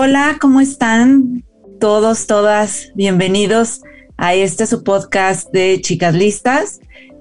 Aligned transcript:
Hola, 0.00 0.36
¿cómo 0.40 0.60
están 0.60 1.42
todos, 1.80 2.28
todas? 2.28 2.92
Bienvenidos 2.94 3.80
a 4.16 4.32
este 4.32 4.64
su 4.68 4.84
podcast 4.84 5.50
de 5.50 5.80
Chicas 5.80 6.14
Listas. 6.14 6.78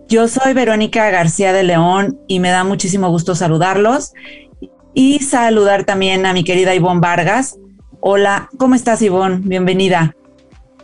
Yo 0.07 0.27
soy 0.27 0.53
Verónica 0.53 1.09
García 1.09 1.53
de 1.53 1.63
León 1.63 2.19
y 2.27 2.39
me 2.39 2.49
da 2.49 2.63
muchísimo 2.63 3.09
gusto 3.09 3.33
saludarlos 3.33 4.13
y 4.93 5.17
saludar 5.17 5.85
también 5.85 6.27
a 6.27 6.33
mi 6.33 6.43
querida 6.43 6.75
Ivonne 6.75 6.99
Vargas. 6.99 7.57
Hola, 7.99 8.47
¿cómo 8.59 8.75
estás 8.75 9.01
Ivonne? 9.01 9.39
Bienvenida. 9.41 10.15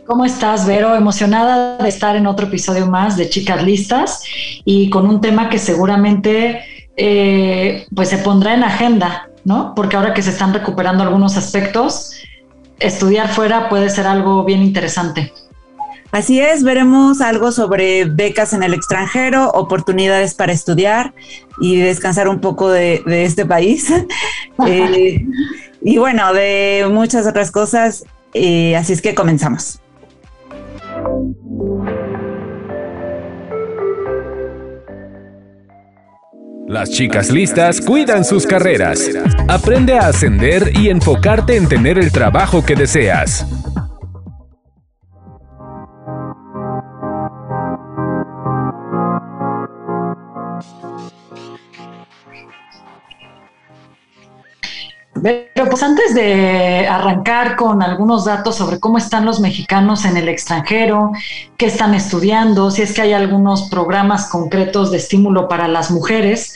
¿Cómo 0.04 0.24
estás, 0.24 0.66
Vero? 0.66 0.96
Emocionada 0.96 1.78
de 1.78 1.88
estar 1.88 2.16
en 2.16 2.26
otro 2.26 2.48
episodio 2.48 2.88
más 2.88 3.16
de 3.16 3.30
Chicas 3.30 3.62
Listas 3.62 4.24
y 4.64 4.90
con 4.90 5.06
un 5.06 5.20
tema 5.20 5.48
que 5.48 5.60
seguramente 5.60 6.60
eh, 6.96 7.86
pues 7.94 8.08
se 8.08 8.18
pondrá 8.18 8.52
en 8.54 8.64
agenda 8.64 9.28
¿no? 9.44 9.74
Porque 9.74 9.96
ahora 9.96 10.14
que 10.14 10.22
se 10.22 10.30
están 10.30 10.52
recuperando 10.52 11.02
algunos 11.02 11.36
aspectos, 11.36 12.12
estudiar 12.80 13.28
fuera 13.28 13.68
puede 13.68 13.90
ser 13.90 14.06
algo 14.06 14.44
bien 14.44 14.62
interesante. 14.62 15.32
Así 16.14 16.40
es, 16.40 16.62
veremos 16.62 17.20
algo 17.20 17.50
sobre 17.50 18.04
becas 18.04 18.52
en 18.52 18.62
el 18.62 18.72
extranjero, 18.72 19.50
oportunidades 19.50 20.34
para 20.34 20.52
estudiar 20.52 21.12
y 21.58 21.78
descansar 21.78 22.28
un 22.28 22.40
poco 22.40 22.70
de, 22.70 23.02
este 23.06 23.44
país. 23.46 23.92
Eh, 24.68 25.26
y 25.82 25.98
bueno, 25.98 26.32
de 26.32 26.86
muchas 26.88 27.26
otras 27.26 27.50
cosas. 27.50 28.04
Eh, 28.32 28.76
así 28.76 28.92
es 28.92 29.02
que 29.02 29.16
comenzamos. 29.16 29.80
Las 36.66 36.90
chicas 36.90 37.30
listas 37.30 37.80
cuidan 37.80 38.24
sus 38.24 38.46
carreras. 38.46 39.10
Aprende 39.48 39.98
a 39.98 40.08
ascender 40.08 40.72
y 40.74 40.88
enfocarte 40.88 41.56
en 41.56 41.68
tener 41.68 41.98
el 41.98 42.10
trabajo 42.10 42.64
que 42.64 42.74
deseas. 42.74 43.46
Pero 55.64 55.76
pues 55.76 55.82
antes 55.82 56.14
de 56.14 56.86
arrancar 56.86 57.56
con 57.56 57.82
algunos 57.82 58.26
datos 58.26 58.56
sobre 58.56 58.78
cómo 58.78 58.98
están 58.98 59.24
los 59.24 59.40
mexicanos 59.40 60.04
en 60.04 60.18
el 60.18 60.28
extranjero, 60.28 61.12
qué 61.56 61.64
están 61.64 61.94
estudiando, 61.94 62.70
si 62.70 62.82
es 62.82 62.92
que 62.92 63.00
hay 63.00 63.14
algunos 63.14 63.70
programas 63.70 64.26
concretos 64.26 64.90
de 64.90 64.98
estímulo 64.98 65.48
para 65.48 65.66
las 65.66 65.90
mujeres, 65.90 66.54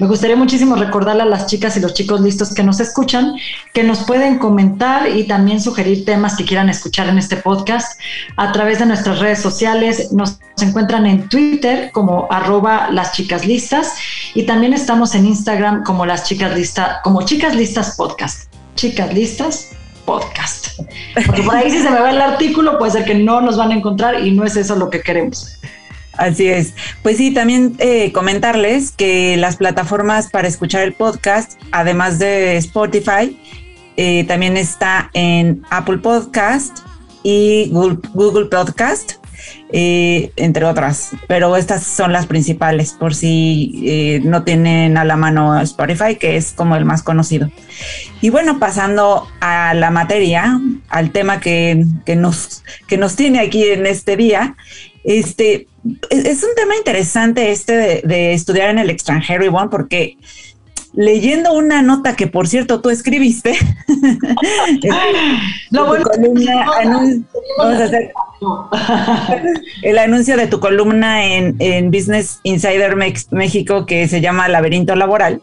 me 0.00 0.06
gustaría 0.06 0.36
muchísimo 0.36 0.74
recordarle 0.74 1.24
a 1.24 1.26
las 1.26 1.44
chicas 1.48 1.76
y 1.76 1.80
los 1.80 1.92
chicos 1.92 2.22
listos 2.22 2.54
que 2.54 2.62
nos 2.62 2.80
escuchan 2.80 3.34
que 3.74 3.82
nos 3.82 4.04
pueden 4.04 4.38
comentar 4.38 5.06
y 5.06 5.24
también 5.24 5.60
sugerir 5.60 6.06
temas 6.06 6.34
que 6.34 6.46
quieran 6.46 6.70
escuchar 6.70 7.08
en 7.08 7.18
este 7.18 7.36
podcast 7.36 8.00
a 8.38 8.52
través 8.52 8.78
de 8.78 8.86
nuestras 8.86 9.18
redes 9.18 9.42
sociales. 9.42 10.12
Nos 10.12 10.38
encuentran 10.62 11.04
en 11.04 11.28
Twitter 11.28 11.90
como 11.92 12.26
arroba 12.30 12.88
las 12.90 13.12
chicas 13.12 13.44
listas 13.44 13.92
y 14.34 14.44
también 14.44 14.72
estamos 14.72 15.14
en 15.14 15.26
Instagram 15.26 15.84
como 15.84 16.06
las 16.06 16.24
chicas 16.24 16.56
listas, 16.56 16.98
como 17.04 17.20
chicas 17.20 17.54
listas 17.54 17.96
podcast. 17.96 18.45
Chicas 18.76 19.12
listas, 19.12 19.72
podcast. 20.04 20.80
Porque 21.26 21.42
por 21.42 21.56
ahí 21.56 21.70
si 21.70 21.78
se 21.78 21.90
me 21.90 21.98
va 21.98 22.10
el 22.10 22.20
artículo, 22.20 22.78
puede 22.78 22.92
ser 22.92 23.04
que 23.04 23.14
no 23.14 23.40
nos 23.40 23.56
van 23.56 23.72
a 23.72 23.74
encontrar 23.74 24.24
y 24.24 24.30
no 24.30 24.44
es 24.44 24.56
eso 24.56 24.76
lo 24.76 24.88
que 24.88 25.00
queremos. 25.00 25.58
Así 26.12 26.48
es. 26.48 26.74
Pues 27.02 27.16
sí, 27.16 27.32
también 27.32 27.74
eh, 27.78 28.12
comentarles 28.12 28.90
que 28.90 29.36
las 29.36 29.56
plataformas 29.56 30.30
para 30.30 30.48
escuchar 30.48 30.82
el 30.82 30.92
podcast, 30.92 31.60
además 31.72 32.18
de 32.18 32.56
Spotify, 32.56 33.38
eh, 33.96 34.24
también 34.24 34.56
está 34.56 35.10
en 35.14 35.62
Apple 35.70 35.98
Podcast 35.98 36.78
y 37.22 37.70
Google 37.70 38.46
Podcast. 38.46 39.14
Eh, 39.72 40.30
entre 40.36 40.64
otras, 40.64 41.10
pero 41.26 41.56
estas 41.56 41.82
son 41.82 42.12
las 42.12 42.26
principales 42.26 42.92
por 42.92 43.16
si 43.16 43.82
eh, 43.84 44.20
no 44.22 44.44
tienen 44.44 44.96
a 44.96 45.04
la 45.04 45.16
mano 45.16 45.60
Spotify, 45.60 46.14
que 46.14 46.36
es 46.36 46.52
como 46.52 46.76
el 46.76 46.84
más 46.84 47.02
conocido. 47.02 47.50
Y 48.20 48.30
bueno, 48.30 48.60
pasando 48.60 49.26
a 49.40 49.74
la 49.74 49.90
materia, 49.90 50.60
al 50.88 51.10
tema 51.10 51.40
que, 51.40 51.84
nos, 52.16 52.62
que 52.86 52.96
nos 52.96 53.16
tiene 53.16 53.40
aquí 53.40 53.64
en 53.64 53.86
este 53.86 54.16
día, 54.16 54.54
este, 55.02 55.66
es 56.10 56.44
un 56.44 56.54
tema 56.54 56.76
interesante 56.76 57.50
este 57.50 57.76
de, 57.76 58.02
de 58.04 58.34
estudiar 58.34 58.70
en 58.70 58.78
el 58.78 58.90
extranjero, 58.90 59.44
Ivonne, 59.44 59.68
porque 59.68 60.16
leyendo 60.96 61.52
una 61.52 61.82
nota 61.82 62.16
que, 62.16 62.26
por 62.26 62.48
cierto, 62.48 62.80
tú 62.80 62.90
escribiste. 62.90 63.56
el 69.82 69.98
anuncio 69.98 70.36
de 70.36 70.46
tu 70.46 70.60
columna 70.60 71.24
en, 71.24 71.90
Business 71.90 72.40
Insider 72.42 72.96
México 73.30 73.86
que 73.86 74.08
se 74.08 74.20
llama 74.20 74.48
Laberinto 74.48 74.94
Laboral. 74.94 75.40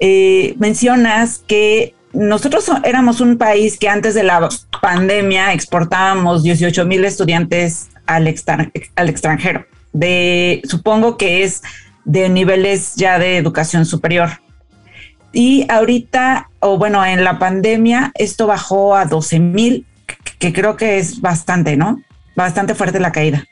Eh, 0.00 0.54
mencionas 0.58 1.42
que 1.46 1.94
nosotros 2.12 2.70
éramos 2.84 3.20
un 3.20 3.36
país 3.36 3.78
que 3.78 3.88
antes 3.88 4.14
de 4.14 4.22
la 4.22 4.48
pandemia 4.80 5.52
exportábamos 5.52 6.42
18 6.42 6.84
mil 6.86 7.04
estudiantes 7.04 7.88
al, 8.06 8.34
al 8.96 9.08
extranjero. 9.08 9.66
De, 9.92 10.62
supongo 10.64 11.16
que 11.16 11.44
es 11.44 11.62
de 12.04 12.28
niveles 12.28 12.94
ya 12.96 13.18
de 13.18 13.36
educación 13.36 13.84
superior. 13.84 14.30
Y 15.32 15.66
ahorita, 15.68 16.48
o 16.60 16.78
bueno, 16.78 17.04
en 17.04 17.22
la 17.22 17.38
pandemia, 17.38 18.12
esto 18.14 18.46
bajó 18.46 18.96
a 18.96 19.04
12 19.04 19.38
mil, 19.40 19.86
que 20.38 20.52
creo 20.52 20.76
que 20.76 20.98
es 20.98 21.20
bastante, 21.20 21.76
¿no? 21.76 22.00
Bastante 22.38 22.76
fuerte 22.76 23.00
la 23.00 23.10
caída. 23.10 23.44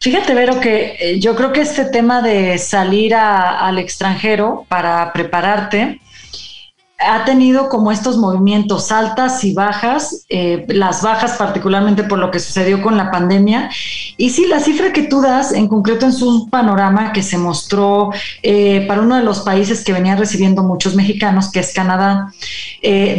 Fíjate, 0.00 0.34
Vero, 0.34 0.58
que 0.58 0.96
eh, 0.98 1.20
yo 1.20 1.36
creo 1.36 1.52
que 1.52 1.60
este 1.60 1.84
tema 1.84 2.22
de 2.22 2.58
salir 2.58 3.14
al 3.14 3.78
extranjero 3.78 4.66
para 4.68 5.12
prepararte 5.12 6.00
ha 6.98 7.24
tenido 7.24 7.68
como 7.68 7.92
estos 7.92 8.16
movimientos 8.18 8.90
altas 8.90 9.44
y 9.44 9.54
bajas, 9.54 10.26
eh, 10.28 10.64
las 10.70 11.02
bajas 11.02 11.36
particularmente 11.36 12.02
por 12.02 12.18
lo 12.18 12.32
que 12.32 12.40
sucedió 12.40 12.82
con 12.82 12.96
la 12.96 13.12
pandemia. 13.12 13.70
Y 14.16 14.30
sí, 14.30 14.46
la 14.48 14.58
cifra 14.58 14.92
que 14.92 15.02
tú 15.02 15.22
das 15.22 15.52
en 15.52 15.68
concreto 15.68 16.08
es 16.08 16.20
un 16.20 16.50
panorama 16.50 17.12
que 17.12 17.22
se 17.22 17.38
mostró 17.38 18.10
eh, 18.42 18.84
para 18.88 19.02
uno 19.02 19.14
de 19.14 19.22
los 19.22 19.40
países 19.42 19.84
que 19.84 19.92
venía 19.92 20.16
recibiendo 20.16 20.64
muchos 20.64 20.96
mexicanos, 20.96 21.52
que 21.52 21.60
es 21.60 21.72
Canadá, 21.72 22.32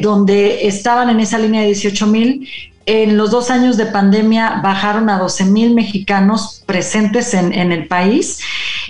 donde 0.01 0.67
estaban 0.67 1.09
en 1.09 1.21
esa 1.21 1.37
línea 1.37 1.61
de 1.61 1.67
18 1.67 2.07
mil 2.07 2.45
en 2.85 3.17
los 3.17 3.31
dos 3.31 3.49
años 3.49 3.77
de 3.77 3.87
pandemia 3.87 4.61
bajaron 4.63 5.09
a 5.09 5.17
12 5.17 5.45
mil 5.45 5.73
mexicanos 5.73 6.63
presentes 6.65 7.33
en, 7.33 7.53
el 7.53 7.87
país. 7.87 8.39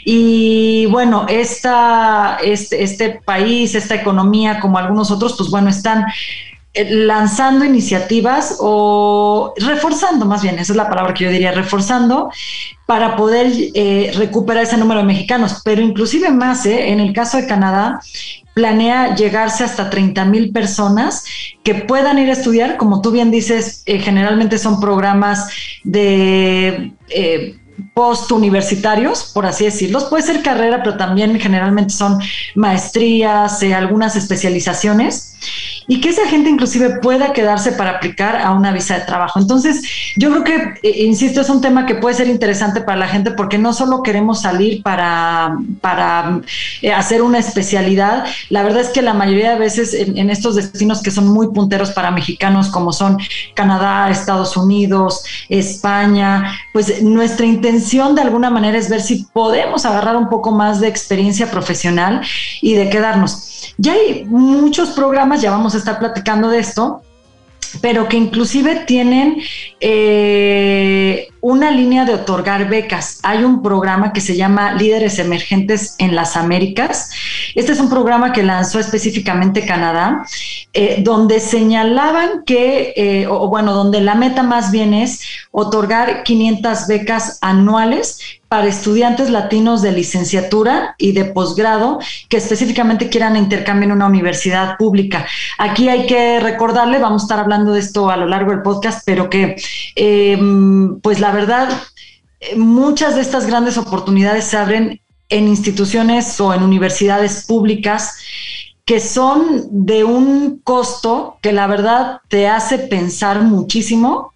Y 0.04 0.86
bueno, 0.88 1.26
esta, 1.30 2.38
este, 2.44 2.84
este 2.84 3.22
país, 3.24 3.74
esta 3.76 3.96
economía, 3.96 4.60
como 4.60 4.78
algunos 4.78 5.12
otros, 5.12 5.36
pues 5.38 5.50
bueno, 5.50 5.70
están 5.70 6.06
eh, 6.74 6.90
lanzando 6.90 7.64
iniciativas 7.64 8.58
o 8.60 9.54
reforzando, 9.58 10.26
más 10.26 10.44
bien, 10.44 10.60
esa 10.60 10.74
es 10.74 10.78
la 10.78 10.90
palabra 10.90 11.14
que 11.14 11.24
yo 11.24 11.30
diría, 11.30 11.54
reforzando 11.54 12.30
para 12.86 13.16
poder 13.16 13.50
eh, 13.74 14.12
recuperar 14.16 14.64
ese 14.64 14.78
número 14.78 15.00
de 15.00 15.06
mexicanos, 15.06 15.62
pero 15.64 15.82
inclusive 15.82 16.32
más, 16.32 16.66
¿eh? 16.66 16.90
en 16.90 17.00
el 17.00 17.14
caso 17.14 17.38
de 17.38 17.48
Canadá, 17.48 18.02
planea 18.56 19.14
llegarse 19.16 19.64
hasta 19.64 19.92
30 19.92 20.26
mil 20.26 20.52
personas 20.52 21.26
que 21.64 21.76
puedan 21.76 22.18
ir 22.18 22.30
a 22.30 22.34
estudiar, 22.34 22.78
como 22.78 23.02
tú 23.02 23.12
bien 23.12 23.30
dices, 23.30 23.84
generalmente 23.86 24.58
son 24.58 24.80
programas 24.80 25.50
de 25.84 26.94
post-universitarios, 27.94 29.32
por 29.34 29.46
así 29.46 29.66
decirlos. 29.66 30.06
Puede 30.06 30.24
ser 30.24 30.42
carrera, 30.42 30.82
pero 30.82 30.96
también 30.96 31.38
generalmente 31.40 31.94
son 31.94 32.20
maestrías, 32.56 33.62
algunas 33.62 34.16
especializaciones. 34.16 35.75
Y 35.88 36.02
que 36.02 36.10
esa 36.10 36.28
gente 36.28 36.50
inclusive 36.50 37.00
pueda 37.00 37.34
quedarse 37.34 37.72
para 37.72 37.92
aplicar 37.92 38.38
a 38.38 38.52
una 38.52 38.72
visa 38.72 38.96
de 38.96 39.06
trabajo. 39.06 39.40
Entonces, 39.40 39.84
yo 40.16 40.32
creo 40.32 40.44
que, 40.44 40.88
eh, 40.88 41.04
insisto, 41.06 41.42
es 41.42 41.50
un 41.50 41.62
tema 41.62 41.86
que 41.86 41.96
puede 41.96 42.16
ser 42.16 42.28
interesante 42.28 42.82
para 42.82 42.98
la 42.98 43.08
gente 43.08 43.32
porque 43.32 43.58
no 43.58 43.74
solo 43.74 44.02
queremos 44.04 44.42
salir 44.42 44.82
para, 44.82 45.58
para 45.82 46.42
eh, 46.82 46.92
hacer 46.92 47.22
una 47.22 47.40
especialidad, 47.40 48.26
la 48.50 48.64
verdad 48.64 48.82
es 48.82 48.90
que 48.90 49.02
la 49.02 49.14
mayoría 49.14 49.52
de 49.52 49.60
veces 49.60 49.94
en, 49.94 50.30
estos 50.30 50.56
destinos 50.56 51.02
que 51.02 51.12
son 51.12 51.28
muy 51.28 51.48
punteros 51.54 51.92
para 51.92 52.12
mexicanos, 52.12 52.70
como 52.70 52.92
son 52.92 53.18
Canadá, 53.54 54.10
Estados 54.10 54.58
Unidos, 54.58 55.24
España, 55.50 56.58
pues 56.74 57.02
nuestra 57.02 57.46
intención 57.46 58.16
de 58.16 58.22
alguna 58.22 58.50
manera 58.50 58.78
es 58.78 58.90
ver 58.90 59.02
si 59.02 59.26
podemos 59.34 59.86
agarrar 59.86 60.16
un 60.16 60.30
poco 60.30 60.52
más 60.52 60.80
de 60.80 60.88
experiencia 60.88 61.50
profesional 61.52 62.22
y 62.62 62.74
de 62.74 62.90
quedarnos. 62.90 63.55
Ya 63.78 63.94
hay 63.94 64.26
muchos 64.26 64.90
programas, 64.92 65.42
ya 65.42 65.52
vamos 65.52 65.76
a 65.76 65.78
estar 65.78 66.00
platicando 66.00 66.50
de 66.50 66.60
esto, 66.60 67.02
pero 67.82 68.08
que 68.08 68.18
inclusive 68.18 68.84
tienen 68.86 69.38
eh, 69.80 71.28
una 71.46 71.70
línea 71.70 72.06
de 72.06 72.16
otorgar 72.16 72.68
becas. 72.70 73.20
Hay 73.22 73.44
un 73.44 73.62
programa 73.62 74.14
que 74.14 74.20
se 74.20 74.36
llama 74.36 74.74
Líderes 74.74 75.20
Emergentes 75.20 75.94
en 76.00 76.16
las 76.16 76.36
Américas. 76.38 77.12
Este 77.54 77.72
es 77.72 77.80
un 77.80 77.88
programa 77.88 78.34
que 78.34 78.42
lanzó 78.42 78.80
específicamente 78.80 79.64
Canadá, 79.64 80.26
eh, 80.74 81.04
donde 81.04 81.40
señalaban 81.40 82.46
que, 82.48 82.94
eh, 82.96 83.28
o 83.28 83.48
bueno, 83.48 83.74
donde 83.76 84.02
la 84.02 84.16
meta 84.16 84.42
más 84.42 84.72
bien 84.72 84.96
es 84.96 85.22
otorgar 85.52 86.24
500 86.24 86.88
becas 86.88 87.38
anuales 87.42 88.42
para 88.48 88.68
estudiantes 88.68 89.32
latinos 89.32 89.82
de 89.82 89.92
licenciatura 89.92 90.96
y 90.98 91.12
de 91.12 91.26
posgrado 91.26 92.00
que 92.30 92.38
específicamente 92.38 93.10
quieran 93.10 93.36
intercambiar 93.36 93.90
en 93.90 93.96
una 93.98 94.06
universidad 94.06 94.78
pública. 94.78 95.26
Aquí 95.58 95.90
hay 95.90 96.06
que 96.06 96.40
recordarle, 96.40 97.00
vamos 97.00 97.24
a 97.24 97.26
estar 97.26 97.40
hablando 97.40 97.74
de 97.74 97.80
esto 97.80 98.10
a 98.10 98.18
lo 98.18 98.28
largo 98.28 98.52
del 98.52 98.62
podcast, 98.62 99.02
pero 99.06 99.30
que 99.30 99.56
em, 99.96 101.00
pues 101.02 101.20
la 101.20 101.32
verdad, 101.36 101.70
muchas 102.58 103.16
de 103.16 103.22
estas 103.22 103.46
grandes 103.46 103.78
oportunidades 103.78 104.46
se 104.46 104.58
abren 104.58 105.02
en 105.30 105.48
instituciones 105.48 106.40
o 106.40 106.54
en 106.54 106.64
universidades 106.64 107.46
públicas 107.46 108.18
que 108.86 109.00
son 109.00 109.68
de 109.72 110.04
un 110.04 110.60
costo 110.64 111.38
que 111.42 111.52
la 111.52 111.66
verdad 111.66 112.22
te 112.30 112.48
hace 112.48 112.78
pensar 112.78 113.42
muchísimo 113.42 114.34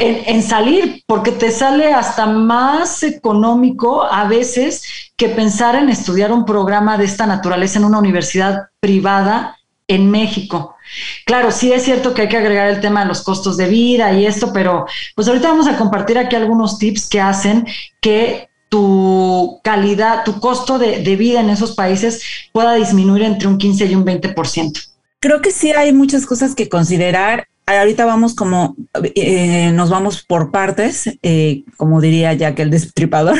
en, 0.00 0.42
salir, 0.44 1.02
porque 1.06 1.32
te 1.32 1.50
sale 1.50 1.92
hasta 1.92 2.26
más 2.26 3.02
económico 3.02 4.04
a 4.04 4.28
veces 4.28 5.10
que 5.16 5.28
pensar 5.28 5.74
en 5.74 5.88
estudiar 5.88 6.30
un 6.30 6.44
programa 6.44 6.96
de 6.96 7.04
esta 7.04 7.26
naturaleza 7.26 7.80
en 7.80 7.84
una 7.84 7.98
universidad 7.98 8.68
privada 8.78 9.57
en 9.88 10.10
México. 10.10 10.76
Claro, 11.24 11.50
sí 11.50 11.72
es 11.72 11.82
cierto 11.82 12.14
que 12.14 12.22
hay 12.22 12.28
que 12.28 12.36
agregar 12.36 12.68
el 12.68 12.80
tema 12.80 13.00
de 13.00 13.06
los 13.06 13.22
costos 13.22 13.56
de 13.56 13.68
vida 13.68 14.12
y 14.12 14.26
esto, 14.26 14.52
pero 14.52 14.86
pues 15.14 15.26
ahorita 15.26 15.48
vamos 15.48 15.66
a 15.66 15.76
compartir 15.76 16.18
aquí 16.18 16.36
algunos 16.36 16.78
tips 16.78 17.08
que 17.08 17.20
hacen 17.20 17.66
que 18.00 18.48
tu 18.68 19.60
calidad, 19.64 20.24
tu 20.24 20.40
costo 20.40 20.78
de, 20.78 21.02
de 21.02 21.16
vida 21.16 21.40
en 21.40 21.50
esos 21.50 21.74
países 21.74 22.22
pueda 22.52 22.74
disminuir 22.74 23.22
entre 23.22 23.48
un 23.48 23.58
15 23.58 23.86
y 23.86 23.94
un 23.94 24.04
20%. 24.04 24.88
Creo 25.20 25.40
que 25.40 25.50
sí 25.50 25.72
hay 25.72 25.92
muchas 25.92 26.26
cosas 26.26 26.54
que 26.54 26.68
considerar 26.68 27.48
ahorita 27.76 28.06
vamos 28.06 28.34
como, 28.34 28.76
eh, 29.14 29.70
nos 29.72 29.90
vamos 29.90 30.22
por 30.22 30.50
partes, 30.50 31.10
eh, 31.22 31.64
como 31.76 32.00
diría 32.00 32.36
que 32.54 32.62
el 32.62 32.70
destripador. 32.70 33.36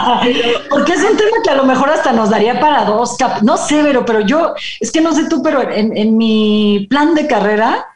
Porque 0.70 0.92
es 0.92 1.00
un 1.00 1.16
tema 1.16 1.36
que 1.44 1.50
a 1.50 1.56
lo 1.56 1.64
mejor 1.64 1.90
hasta 1.90 2.12
nos 2.12 2.30
daría 2.30 2.58
para 2.58 2.84
dos, 2.84 3.16
no 3.42 3.56
sé, 3.56 3.80
pero, 3.82 4.04
pero 4.04 4.20
yo, 4.20 4.54
es 4.80 4.90
que 4.90 5.00
no 5.00 5.12
sé 5.12 5.28
tú, 5.28 5.42
pero 5.42 5.62
en 5.70 6.16
mi 6.16 6.86
plan 6.90 7.14
de 7.14 7.26
carrera, 7.26 7.86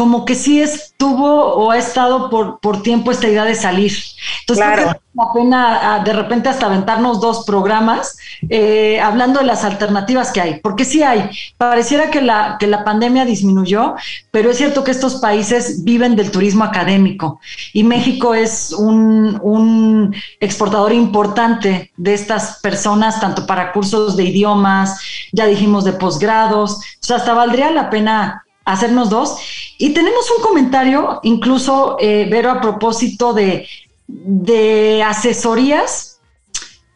como 0.00 0.24
que 0.24 0.34
sí 0.34 0.62
estuvo 0.62 1.28
o 1.28 1.70
ha 1.70 1.76
estado 1.76 2.30
por, 2.30 2.58
por 2.60 2.82
tiempo 2.82 3.10
esta 3.10 3.28
idea 3.28 3.44
de 3.44 3.54
salir. 3.54 3.92
Entonces, 4.40 4.64
creo 4.64 4.76
que 4.78 4.84
vale 4.86 5.00
la 5.12 5.32
pena 5.34 5.94
ah, 5.94 6.02
de 6.02 6.14
repente 6.14 6.48
hasta 6.48 6.64
aventarnos 6.64 7.20
dos 7.20 7.44
programas 7.44 8.16
eh, 8.48 8.98
hablando 8.98 9.40
de 9.40 9.44
las 9.44 9.62
alternativas 9.62 10.32
que 10.32 10.40
hay, 10.40 10.60
porque 10.60 10.86
sí 10.86 11.02
hay. 11.02 11.28
Pareciera 11.58 12.10
que 12.10 12.22
la, 12.22 12.56
que 12.58 12.66
la 12.66 12.82
pandemia 12.82 13.26
disminuyó, 13.26 13.94
pero 14.30 14.50
es 14.50 14.56
cierto 14.56 14.84
que 14.84 14.90
estos 14.90 15.16
países 15.16 15.84
viven 15.84 16.16
del 16.16 16.30
turismo 16.30 16.64
académico 16.64 17.38
y 17.74 17.84
México 17.84 18.32
es 18.32 18.72
un, 18.72 19.38
un 19.42 20.16
exportador 20.40 20.94
importante 20.94 21.92
de 21.98 22.14
estas 22.14 22.58
personas, 22.60 23.20
tanto 23.20 23.46
para 23.46 23.72
cursos 23.72 24.16
de 24.16 24.24
idiomas, 24.24 24.98
ya 25.30 25.44
dijimos 25.44 25.84
de 25.84 25.92
posgrados, 25.92 26.76
o 26.76 26.80
sea, 27.00 27.16
hasta 27.16 27.34
valdría 27.34 27.70
la 27.70 27.90
pena 27.90 28.46
hacernos 28.72 29.10
dos. 29.10 29.36
Y 29.78 29.90
tenemos 29.90 30.30
un 30.36 30.42
comentario, 30.42 31.20
incluso, 31.22 31.96
eh, 32.00 32.28
Vero, 32.30 32.50
a 32.50 32.60
propósito 32.60 33.32
de, 33.32 33.68
de, 34.06 35.02
asesorías, 35.02 36.20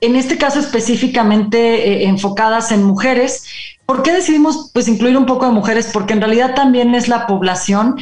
en 0.01 0.17
este 0.17 0.37
caso 0.37 0.59
específicamente 0.59 1.59
eh, 1.59 2.09
enfocadas 2.09 2.73
en 2.73 2.83
mujeres. 2.83 3.45
¿Por 3.87 4.03
qué 4.03 4.13
decidimos 4.13 4.71
pues, 4.73 4.89
incluir 4.89 5.17
un 5.17 5.27
poco 5.27 5.47
de 5.47 5.53
mujeres? 5.53 5.91
Porque 5.93 6.13
en 6.13 6.21
realidad 6.21 6.55
también 6.55 6.95
es 6.95 7.09
la 7.09 7.27
población 7.27 7.97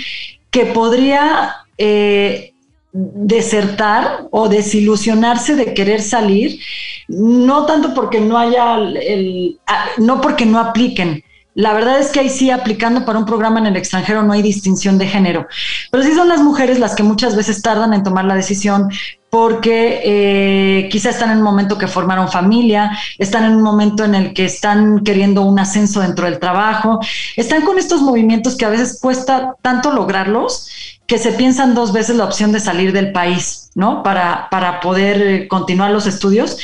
que 0.50 0.66
podría 0.66 1.56
eh, 1.78 2.52
desertar 2.92 4.26
o 4.30 4.48
desilusionarse 4.48 5.56
de 5.56 5.72
querer 5.72 6.02
salir, 6.02 6.60
no 7.08 7.64
tanto 7.64 7.94
porque 7.94 8.20
no 8.20 8.36
haya 8.36 8.76
el, 8.76 9.58
no 9.96 10.20
porque 10.20 10.44
no 10.44 10.58
apliquen, 10.58 11.24
la 11.54 11.75
verdad 11.75 11.99
es 12.00 12.08
que 12.08 12.20
ahí 12.20 12.31
sí, 12.31 12.50
aplicando 12.50 13.04
para 13.04 13.19
un 13.19 13.26
programa 13.26 13.60
en 13.60 13.66
el 13.66 13.76
extranjero, 13.76 14.22
no 14.22 14.32
hay 14.32 14.43
distinción 14.43 14.96
de 14.99 15.06
género. 15.06 15.46
Pero 15.90 16.02
sí 16.02 16.14
son 16.14 16.28
las 16.28 16.40
mujeres 16.40 16.78
las 16.78 16.94
que 16.94 17.02
muchas 17.02 17.37
veces 17.37 17.60
tardan 17.60 17.93
en 17.93 18.02
tomar 18.02 18.25
la 18.25 18.34
decisión 18.34 18.88
porque 19.28 20.02
eh, 20.04 20.88
quizá 20.90 21.08
están 21.08 21.31
en 21.31 21.38
un 21.38 21.43
momento 21.43 21.78
que 21.78 21.87
formaron 21.87 22.28
familia, 22.28 22.99
están 23.19 23.44
en 23.44 23.56
un 23.56 23.62
momento 23.62 24.04
en 24.04 24.14
el 24.14 24.34
que 24.34 24.44
están 24.44 25.02
queriendo 25.04 25.40
un 25.43 25.58
ascenso 25.58 26.00
dentro 26.00 26.26
del 26.26 26.38
trabajo, 26.38 27.00
están 27.37 27.62
con 27.62 27.78
estos 27.78 28.02
movimientos 28.02 28.56
que 28.56 28.66
a 28.66 28.69
veces 28.69 28.98
cuesta 29.00 29.55
tanto 29.62 29.90
lograrlos 29.90 30.69
que 31.06 31.19
se 31.19 31.32
piensan 31.32 31.75
dos 31.75 31.93
veces 31.93 32.16
la 32.16 32.25
opción 32.25 32.52
de 32.52 32.60
salir 32.60 32.93
del 32.93 33.12
país, 33.12 33.70
¿no? 33.75 34.02
Para, 34.02 34.48
para 34.50 34.81
poder 34.81 35.48
continuar 35.48 35.90
los 35.90 36.06
estudios. 36.06 36.58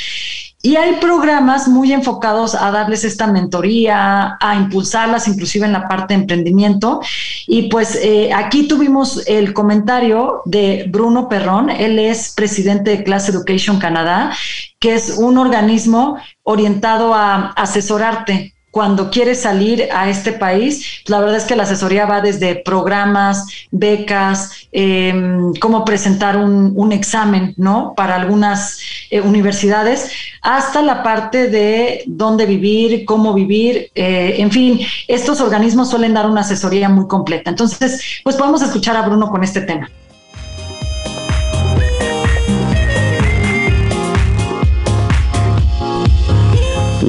Y 0.61 0.75
hay 0.75 0.95
programas 0.95 1.69
muy 1.69 1.93
enfocados 1.93 2.53
a 2.53 2.69
darles 2.71 3.05
esta 3.05 3.27
mentoría, 3.27 4.37
a 4.41 4.55
impulsarlas 4.55 5.29
inclusive 5.29 5.65
en 5.65 5.71
la 5.71 5.87
parte 5.87 6.13
de 6.13 6.21
emprendimiento. 6.21 6.99
Y 7.47 7.69
pues 7.69 7.95
eh, 7.95 8.33
aquí 8.33 8.67
tuvimos 8.67 9.25
el 9.27 9.53
comentario 9.53 10.41
de 10.43 10.85
Bruno 10.89 11.29
Perrón, 11.29 11.69
él 11.69 11.97
es 11.97 12.33
presidente 12.35 12.91
de 12.91 13.03
Class 13.05 13.29
Education 13.29 13.79
Canadá, 13.79 14.35
que 14.79 14.95
es 14.95 15.17
un 15.17 15.37
organismo 15.37 16.17
orientado 16.43 17.13
a 17.13 17.51
asesorarte 17.51 18.53
cuando 18.71 19.09
quieres 19.09 19.41
salir 19.41 19.89
a 19.91 20.09
este 20.09 20.31
país, 20.31 21.01
la 21.07 21.19
verdad 21.19 21.37
es 21.37 21.45
que 21.45 21.55
la 21.55 21.63
asesoría 21.63 22.05
va 22.05 22.21
desde 22.21 22.55
programas, 22.55 23.45
becas, 23.71 24.58
em, 24.71 25.53
cómo 25.55 25.83
presentar 25.85 26.37
un, 26.37 26.91
examen, 26.91 27.53
¿no? 27.57 27.93
Para 27.95 28.15
algunas 28.15 28.79
eh, 29.11 29.21
universidades, 29.21 30.11
hasta 30.41 30.81
la 30.81 31.03
parte 31.03 31.47
de 31.49 32.03
dónde 32.07 32.45
vivir, 32.45 33.05
cómo 33.05 33.33
vivir, 33.33 33.91
eh, 33.93 34.35
en 34.39 34.51
fin, 34.51 34.79
estos 35.07 35.39
organismos 35.41 35.89
suelen 35.89 36.13
dar 36.13 36.27
una 36.27 36.41
asesoría 36.41 36.89
muy 36.89 37.07
completa. 37.07 37.49
Entonces, 37.49 38.21
pues 38.23 38.35
podemos 38.35 38.61
escuchar 38.61 38.95
a 38.95 39.03
Bruno 39.03 39.29
con 39.29 39.43
este 39.43 39.61
tema. 39.61 39.89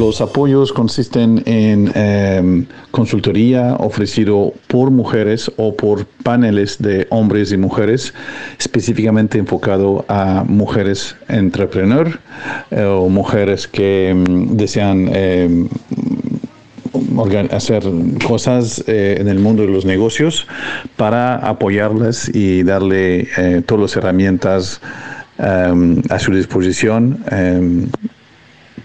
Los 0.00 0.22
apoyos 0.22 0.72
consisten 0.72 1.42
en 1.44 1.92
em, 1.94 2.64
consultoría 2.90 3.76
ofrecido 3.78 4.54
por 4.66 4.90
mujeres 4.90 5.52
o 5.58 5.76
por 5.76 6.06
paneles 6.24 6.78
de 6.78 7.06
hombres 7.10 7.52
y 7.52 7.58
mujeres, 7.58 8.14
específicamente 8.58 9.36
enfocado 9.36 10.06
a 10.08 10.42
mujeres 10.48 11.16
entrepreneur 11.28 12.18
eh, 12.70 12.82
o 12.82 13.10
mujeres 13.10 13.68
que 13.68 14.08
em, 14.08 14.56
desean 14.56 15.10
em, 15.14 15.68
hacer 17.50 17.82
cosas 18.26 18.82
eh, 18.86 19.18
en 19.20 19.28
el 19.28 19.38
mundo 19.38 19.66
de 19.66 19.68
los 19.68 19.84
negocios 19.84 20.46
para 20.96 21.36
apoyarles 21.36 22.30
y 22.34 22.62
darle 22.62 23.28
eh, 23.36 23.62
todas 23.66 23.82
las 23.82 23.96
herramientas 23.96 24.80
a 25.38 26.18
su 26.18 26.34
disposición 26.34 27.24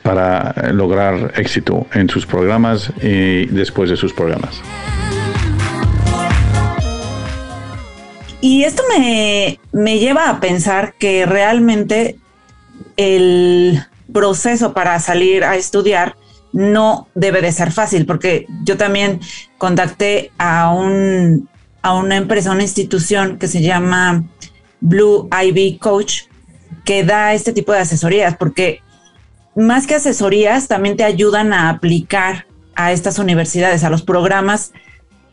para 0.06 0.54
lograr 0.72 1.34
éxito 1.36 1.88
en 1.92 2.08
sus 2.08 2.28
programas 2.28 2.94
y 3.02 3.48
después 3.48 3.90
de 3.90 3.98
sus 3.98 4.14
programas. 4.14 4.62
Y 8.40 8.64
esto 8.64 8.84
me, 8.88 9.60
me 9.72 9.98
lleva 9.98 10.30
a 10.30 10.40
pensar 10.40 10.94
que 11.00 11.26
realmente 11.26 12.18
el 12.98 13.84
proceso 14.14 14.74
para 14.74 15.00
salir 15.00 15.44
a 15.44 15.56
estudiar 15.56 16.16
no 16.54 17.08
debe 17.16 17.42
de 17.42 17.52
ser 17.52 17.72
fácil, 17.72 18.06
porque 18.06 18.46
yo 18.64 18.78
también 18.78 19.20
contacté 19.58 20.32
a, 20.38 20.70
un, 20.70 21.50
a 21.82 21.96
una 21.96 22.16
empresa, 22.16 22.52
una 22.52 22.62
institución 22.62 23.40
que 23.40 23.48
se 23.48 23.64
llama 23.64 24.24
Blue 24.82 25.28
Ivy 25.32 25.80
Coach, 25.80 26.26
que 26.84 27.04
da 27.04 27.34
este 27.34 27.54
tipo 27.54 27.72
de 27.72 27.80
asesorías, 27.80 28.38
porque 28.38 28.84
más 29.56 29.88
que 29.88 29.96
asesorías, 29.96 30.68
también 30.68 30.98
te 30.98 31.04
ayudan 31.04 31.54
a 31.54 31.70
aplicar 31.70 32.46
a 32.76 32.92
estas 32.92 33.20
universidades, 33.20 33.84
a 33.84 33.90
los 33.90 34.04
programas 34.04 34.74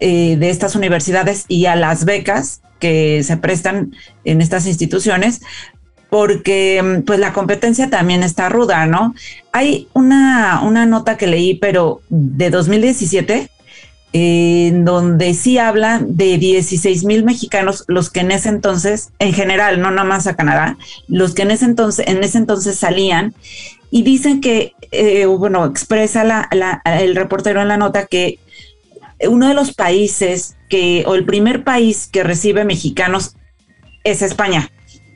eh, 0.00 0.36
de 0.36 0.50
estas 0.50 0.76
universidades 0.76 1.44
y 1.48 1.66
a 1.66 1.76
las 1.76 2.04
becas 2.04 2.62
que 2.78 3.22
se 3.22 3.36
prestan 3.36 3.94
en 4.24 4.40
estas 4.40 4.66
instituciones, 4.66 5.42
porque 6.10 6.82
mm, 6.82 7.02
pues 7.02 7.18
la 7.18 7.32
competencia 7.32 7.90
también 7.90 8.22
está 8.22 8.48
ruda, 8.48 8.86
¿no? 8.86 9.14
Hay 9.52 9.88
una, 9.92 10.60
una 10.62 10.86
nota 10.86 11.16
que 11.16 11.26
leí, 11.26 11.54
pero 11.54 12.00
de 12.08 12.50
2017, 12.50 13.48
en 14.12 14.84
donde 14.84 15.32
sí 15.34 15.58
habla 15.58 16.00
de 16.04 16.36
16 16.36 17.04
mil 17.04 17.24
mexicanos, 17.24 17.84
los 17.88 18.10
que 18.10 18.20
en 18.20 18.30
ese 18.30 18.50
entonces, 18.50 19.10
en 19.18 19.32
general, 19.32 19.80
no 19.80 19.90
nada 19.90 20.06
más 20.06 20.26
a 20.26 20.36
Canadá, 20.36 20.76
los 21.08 21.34
que 21.34 21.42
en 21.42 21.52
ese 21.52 21.64
entonces, 21.64 22.06
en 22.06 22.22
ese 22.22 22.38
entonces 22.38 22.76
salían 22.76 23.34
y 23.92 24.02
dicen 24.02 24.40
que, 24.40 24.72
eh, 24.90 25.26
bueno, 25.26 25.64
expresa 25.66 26.24
la, 26.24 26.48
el 26.84 27.14
reportero 27.14 27.60
en 27.62 27.68
la 27.68 27.76
nota 27.76 28.06
que 28.06 28.40
uno 29.28 29.46
de 29.46 29.54
los 29.54 29.74
países 29.74 30.56
que, 30.68 31.04
o 31.06 31.14
el 31.14 31.24
primer 31.24 31.62
país 31.62 32.08
que 32.10 32.24
recibe 32.24 32.64
mexicanos 32.64 33.36
es 34.02 34.22
España 34.22 34.68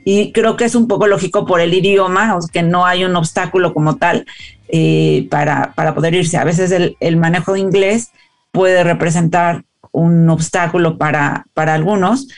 y 0.09 0.31
creo 0.31 0.55
que 0.55 0.63
es 0.63 0.73
un 0.73 0.87
poco 0.87 1.05
lógico 1.05 1.45
por 1.45 1.59
el 1.59 1.73
idioma, 1.73 2.39
que 2.53 2.63
no 2.63 2.85
hay 2.85 3.03
un 3.03 3.13
obstáculo 3.17 3.73
como 3.73 3.97
tal 3.97 4.25
eh, 4.69 5.27
para, 5.29 5.73
poder 5.93 6.15
irse. 6.15 6.37
A 6.37 6.45
veces 6.45 6.71
el, 6.71 7.17
manejo 7.17 7.51
de 7.51 7.59
inglés 7.59 8.11
puede 8.53 8.85
representar 8.85 9.65
un 9.91 10.29
obstáculo 10.29 10.97
para, 10.97 11.47
para 11.53 11.73
algunos. 11.73 12.29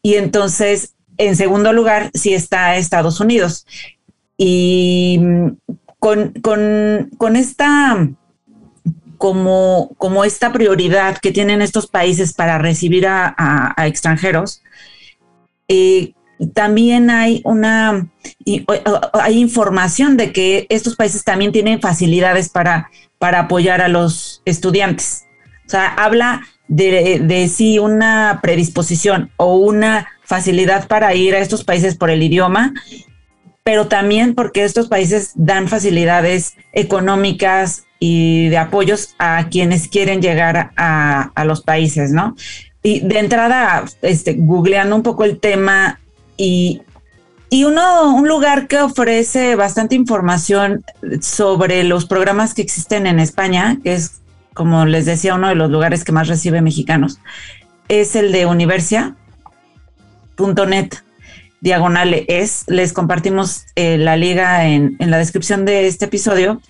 Y 0.00 0.14
entonces, 0.14 0.94
en 1.18 1.36
segundo 1.36 1.74
lugar, 1.74 2.10
sí 2.14 2.32
está 2.32 2.78
Estados 2.78 3.20
Unidos. 3.20 3.66
Y 4.38 5.20
con, 6.00 7.36
esta 7.36 8.08
como, 9.16 9.94
como 9.98 10.24
esta 10.24 10.52
prioridad 10.52 11.18
que 11.18 11.32
tienen 11.32 11.60
estos 11.60 11.86
países 11.88 12.32
para 12.32 12.58
recibir 12.58 13.06
a, 13.08 13.74
extranjeros, 13.86 14.62
eh, 15.68 16.12
también 16.54 17.10
hay 17.10 17.42
una 17.44 18.08
hay 19.12 19.38
información 19.38 20.16
de 20.16 20.32
que 20.32 20.66
estos 20.68 20.94
países 20.94 21.24
también 21.24 21.50
tienen 21.50 21.80
facilidades 21.80 22.48
para, 22.48 22.90
para 23.18 23.40
apoyar 23.40 23.80
a 23.80 23.88
los 23.88 24.42
estudiantes. 24.44 25.26
O 25.66 25.70
sea, 25.70 25.88
habla 25.94 26.42
de, 26.68 27.20
de 27.20 27.48
sí 27.48 27.78
una 27.80 28.38
predisposición 28.40 29.30
o 29.36 29.56
una 29.56 30.06
facilidad 30.22 30.86
para 30.86 31.14
ir 31.14 31.34
a 31.34 31.40
estos 31.40 31.64
países 31.64 31.96
por 31.96 32.10
el 32.10 32.22
idioma, 32.22 32.72
pero 33.68 33.86
también 33.86 34.34
porque 34.34 34.64
estos 34.64 34.88
países 34.88 35.32
dan 35.34 35.68
facilidades 35.68 36.54
económicas 36.72 37.84
y 37.98 38.48
de 38.48 38.56
apoyos 38.56 39.14
a 39.18 39.50
quienes 39.50 39.88
quieren 39.88 40.22
llegar 40.22 40.70
a, 40.74 41.32
a 41.34 41.44
los 41.44 41.60
países, 41.60 42.10
¿no? 42.10 42.34
Y 42.82 43.00
de 43.00 43.18
entrada, 43.18 43.84
este, 44.00 44.36
googleando 44.38 44.96
un 44.96 45.02
poco 45.02 45.24
el 45.24 45.38
tema, 45.38 46.00
y, 46.38 46.80
uno, 47.52 48.14
un 48.14 48.26
lugar 48.26 48.68
que 48.68 48.80
ofrece 48.80 49.54
bastante 49.54 49.94
información 49.94 50.82
sobre 51.20 51.84
los 51.84 52.06
programas 52.06 52.54
que 52.54 52.62
existen 52.62 53.06
en 53.06 53.20
España, 53.20 53.76
que 53.84 53.92
es, 53.92 54.22
como 54.54 54.86
les 54.86 55.04
decía, 55.04 55.34
uno 55.34 55.48
de 55.48 55.56
los 55.56 55.70
lugares 55.70 56.04
que 56.04 56.12
más 56.12 56.26
recibe 56.26 56.62
mexicanos, 56.62 57.20
es 57.88 58.16
el 58.16 58.32
de 58.32 58.46
universia.net 58.46 59.14
diagonal 61.60 62.24
es. 62.28 62.64
Les 62.66 62.92
compartimos 62.92 63.64
eh, 63.74 63.98
la 63.98 64.16
liga 64.16 64.66
en, 64.66 64.96
la 64.98 65.18
descripción 65.18 65.64
de 65.64 65.86
este 65.86 66.06
episodio. 66.06 66.60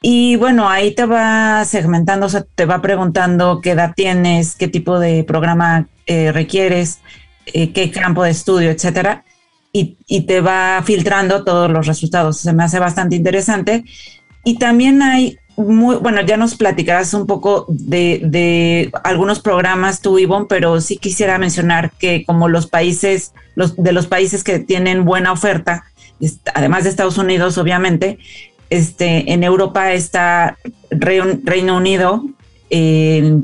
Y 0.00 0.36
bueno, 0.36 0.68
ahí 0.68 0.94
te 0.94 1.06
va 1.06 1.64
segmentando, 1.64 2.26
o 2.26 2.42
te 2.42 2.66
va 2.66 2.82
preguntando 2.82 3.60
qué 3.60 3.70
edad 3.70 3.92
tienes, 3.94 4.56
qué 4.56 4.66
tipo 4.66 4.98
de 4.98 5.22
programa 5.22 5.86
eh, 6.06 6.32
requieres, 6.32 6.98
eh, 7.46 7.72
qué 7.72 7.90
campo 7.90 8.24
de 8.24 8.30
estudio, 8.30 8.70
etcétera, 8.70 9.24
y, 9.72 9.96
te 10.26 10.40
va 10.40 10.82
filtrando 10.84 11.44
todos 11.44 11.70
los 11.70 11.86
resultados. 11.86 12.38
Se 12.38 12.52
me 12.52 12.64
hace 12.64 12.78
bastante 12.78 13.16
interesante. 13.16 13.84
Y 14.44 14.58
también 14.58 15.02
hay 15.02 15.38
muy, 15.56 15.96
bueno, 15.96 16.22
ya 16.22 16.36
nos 16.36 16.56
platicarás 16.56 17.14
un 17.14 17.26
poco 17.26 17.66
de, 17.68 18.90
algunos 19.04 19.40
programas 19.40 20.00
tú, 20.00 20.18
Ivonne, 20.18 20.46
pero 20.48 20.80
sí 20.80 20.96
quisiera 20.96 21.38
mencionar 21.38 21.92
que 21.92 22.24
como 22.24 22.48
los 22.48 22.66
países, 22.66 23.32
los, 23.54 23.76
de 23.76 23.92
los 23.92 24.06
países 24.06 24.44
que 24.44 24.58
tienen 24.58 25.04
buena 25.04 25.32
oferta, 25.32 25.84
además 26.54 26.84
de 26.84 26.90
Estados 26.90 27.18
Unidos, 27.18 27.58
obviamente, 27.58 28.18
este, 28.70 29.32
en 29.32 29.44
Europa 29.44 29.92
está 29.92 30.56
Reino 30.90 31.76
Unido, 31.76 32.24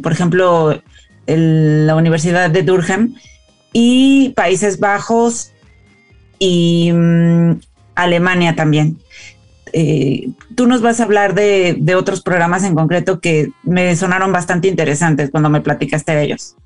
por 0.02 0.12
ejemplo, 0.12 0.80
la 1.26 1.94
Universidad 1.94 2.48
de 2.50 2.62
Durham, 2.62 3.14
y 3.72 4.30
Países 4.30 4.80
Bajos 4.80 5.52
y 6.38 6.90
mm, 6.92 7.60
Alemania 7.94 8.54
también. 8.56 8.98
Eh, 9.72 10.30
tú 10.54 10.66
nos 10.66 10.82
vas 10.82 11.00
a 11.00 11.04
hablar 11.04 11.34
de, 11.34 11.94
otros 11.96 12.22
programas 12.22 12.64
en 12.64 12.74
concreto 12.74 13.20
que 13.20 13.50
me 13.62 13.94
sonaron 13.96 14.32
bastante 14.32 14.68
interesantes 14.68 15.30
cuando 15.30 15.50
me 15.50 15.60
platicaste 15.60 16.12
de 16.12 16.24
ellos. 16.24 16.56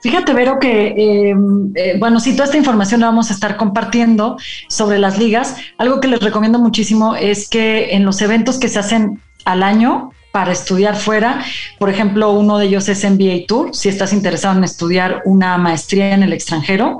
Fíjate, 0.00 0.32
Vero, 0.32 0.58
que, 0.58 1.30
em, 1.30 1.72
eh, 1.74 1.96
bueno, 1.98 2.20
sí, 2.20 2.32
toda 2.32 2.44
esta 2.44 2.58
información 2.58 3.00
la 3.00 3.06
vamos 3.06 3.30
a 3.30 3.34
estar 3.34 3.56
compartiendo 3.56 4.36
sobre 4.68 4.98
las 4.98 5.18
ligas. 5.18 5.56
Algo 5.78 6.00
que 6.00 6.08
les 6.08 6.20
recomiendo 6.20 6.58
muchísimo 6.58 7.16
es 7.16 7.48
que 7.48 7.94
en 7.94 8.04
los 8.04 8.22
eventos 8.22 8.58
que 8.58 8.68
se 8.68 8.78
hacen 8.78 9.20
al 9.44 9.62
año, 9.62 10.10
para 10.36 10.52
estudiar 10.52 10.96
fuera. 10.96 11.42
Por 11.78 11.88
ejemplo, 11.88 12.32
uno 12.32 12.58
de 12.58 12.66
ellos 12.66 12.90
es 12.90 13.02
MBA 13.10 13.46
Tour, 13.48 13.70
si 13.72 13.88
estás 13.88 14.12
interesado 14.12 14.58
en 14.58 14.64
estudiar 14.64 15.22
una 15.24 15.56
maestría 15.56 16.12
en 16.12 16.22
el 16.22 16.34
extranjero. 16.34 16.98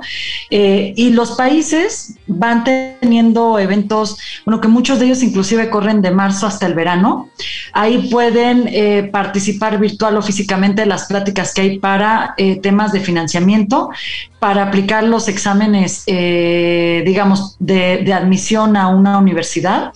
Eh, 0.49 0.95
y 0.97 1.11
los 1.11 1.33
países 1.33 2.15
van 2.25 2.63
teniendo 2.63 3.59
eventos, 3.59 4.17
bueno, 4.43 4.59
que 4.59 4.67
muchos 4.67 4.97
de 4.97 5.05
ellos 5.05 5.21
inclusive 5.21 5.69
corren 5.69 6.01
de 6.01 6.09
marzo 6.09 6.47
hasta 6.47 6.65
el 6.65 6.73
verano. 6.73 7.29
Ahí 7.73 8.09
pueden 8.09 8.69
eh, 8.69 9.07
participar 9.11 9.77
virtual 9.77 10.17
o 10.17 10.23
físicamente 10.23 10.81
en 10.81 10.89
las 10.89 11.05
pláticas 11.05 11.53
que 11.53 11.61
hay 11.61 11.77
para 11.77 12.33
eh, 12.37 12.59
temas 12.59 12.91
de 12.91 13.01
financiamiento, 13.01 13.91
para 14.39 14.63
aplicar 14.63 15.03
los 15.03 15.27
exámenes, 15.27 16.05
digamos, 16.05 17.55
de, 17.59 17.97
de, 18.03 18.13
admisión 18.13 18.77
a 18.77 18.87
una 18.87 19.17
universidad. 19.17 19.91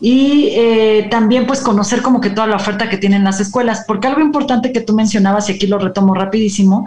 Y 0.00 0.52
también 1.10 1.46
pues 1.46 1.60
conocer 1.60 2.02
como 2.02 2.20
que 2.20 2.30
toda 2.30 2.46
la 2.46 2.56
oferta 2.56 2.88
que 2.88 2.98
tienen 2.98 3.24
las 3.24 3.40
escuelas, 3.40 3.84
porque 3.86 4.08
algo 4.08 4.20
importante 4.20 4.72
que 4.72 4.80
tú 4.80 4.94
mencionabas, 4.94 5.48
y 5.48 5.52
aquí 5.52 5.66
lo 5.66 5.78
retomo 5.78 6.14
rapidísimo, 6.14 6.86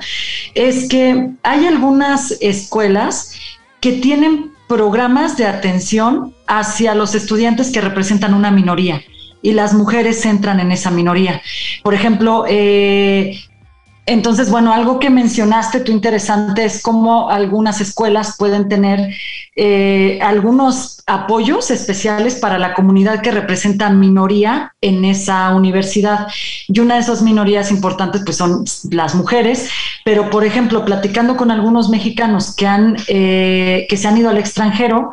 es 0.54 0.88
que 0.88 1.32
hay 1.44 1.66
algunas 1.66 2.38
escuelas 2.42 3.34
que 3.80 3.94
tienen 3.94 4.52
programas 4.68 5.38
de 5.38 5.46
atención 5.48 6.36
hacia 6.46 6.94
los 6.94 7.16
estudiantes 7.16 7.72
que 7.72 7.82
representan 7.82 8.34
una 8.34 8.52
minoría 8.52 9.02
y 9.42 9.54
las 9.54 9.74
mujeres 9.74 10.26
entran 10.26 10.60
en 10.60 10.72
esa 10.72 10.92
minoría. 10.92 11.42
Por 11.82 11.94
ejemplo, 11.94 12.46
eh, 12.48 13.40
entonces, 14.10 14.50
bueno, 14.50 14.74
algo 14.74 15.00
que 15.00 15.12
mencionaste 15.12 15.82
tú 15.82 15.92
interesante 15.92 16.66
es 16.66 16.82
cómo 16.82 17.30
algunas 17.30 17.80
escuelas 17.80 18.38
pueden 18.40 18.68
tener 18.68 19.14
eh, 19.56 20.18
algunos 20.24 21.04
apoyos 21.06 21.70
especiales 21.70 22.34
para 22.34 22.58
la 22.58 22.74
comunidad 22.74 23.22
que 23.22 23.30
representa 23.30 23.92
minoría 23.92 24.74
en 24.82 25.06
esa 25.06 25.54
universidad. 25.54 26.28
Y 26.68 26.80
una 26.80 26.96
de 26.96 27.02
esas 27.02 27.22
minorías 27.22 27.70
importantes 27.70 28.24
pues 28.26 28.38
son 28.38 28.66
las 28.90 29.14
mujeres, 29.14 29.70
pero 30.04 30.32
por 30.32 30.44
ejemplo, 30.44 30.84
platicando 30.86 31.38
con 31.38 31.52
algunos 31.52 31.90
mexicanos 31.90 32.56
que, 32.56 32.66
han, 32.66 32.98
eh, 33.10 33.86
que 33.88 33.96
se 33.98 34.08
han 34.08 34.18
ido 34.18 34.32
al 34.32 34.40
extranjero, 34.40 35.12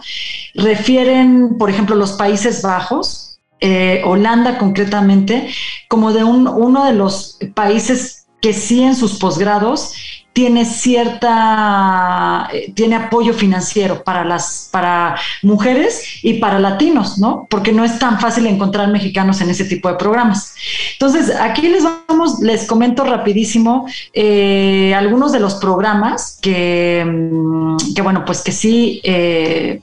refieren, 0.54 1.58
por 1.58 1.68
ejemplo, 1.68 1.96
los 1.96 2.12
Países 2.12 2.62
Bajos, 2.62 3.38
eh, 3.60 4.00
Holanda 4.06 4.56
concretamente, 4.56 5.48
como 5.88 6.14
de 6.14 6.24
un, 6.24 6.48
uno 6.48 6.86
de 6.86 6.92
los 6.92 7.38
países 7.54 8.15
que 8.46 8.52
sí 8.52 8.80
en 8.80 8.94
sus 8.94 9.18
posgrados 9.18 9.92
tiene 10.32 10.64
cierta, 10.64 12.48
eh, 12.52 12.70
tiene 12.76 12.94
apoyo 12.94 13.32
financiero 13.34 14.04
para 14.04 14.24
las, 14.24 14.68
para 14.70 15.16
mujeres 15.42 16.22
y 16.22 16.34
para 16.34 16.60
latinos, 16.60 17.18
¿no? 17.18 17.48
Porque 17.50 17.72
no 17.72 17.84
es 17.84 17.98
tan 17.98 18.20
fácil 18.20 18.46
encontrar 18.46 18.88
mexicanos 18.92 19.40
en 19.40 19.50
ese 19.50 19.64
tipo 19.64 19.88
de 19.88 19.96
programas. 19.96 20.54
Entonces, 20.92 21.34
aquí 21.34 21.62
les 21.62 21.82
vamos, 21.82 22.38
les 22.38 22.68
comento 22.68 23.02
rapidísimo 23.02 23.88
eh, 24.12 24.94
algunos 24.94 25.32
de 25.32 25.40
los 25.40 25.56
programas 25.56 26.38
que, 26.40 27.04
mm, 27.04 27.94
que, 27.96 28.02
bueno, 28.02 28.24
pues 28.24 28.42
que 28.42 28.52
sí, 28.52 29.00
eh, 29.02 29.80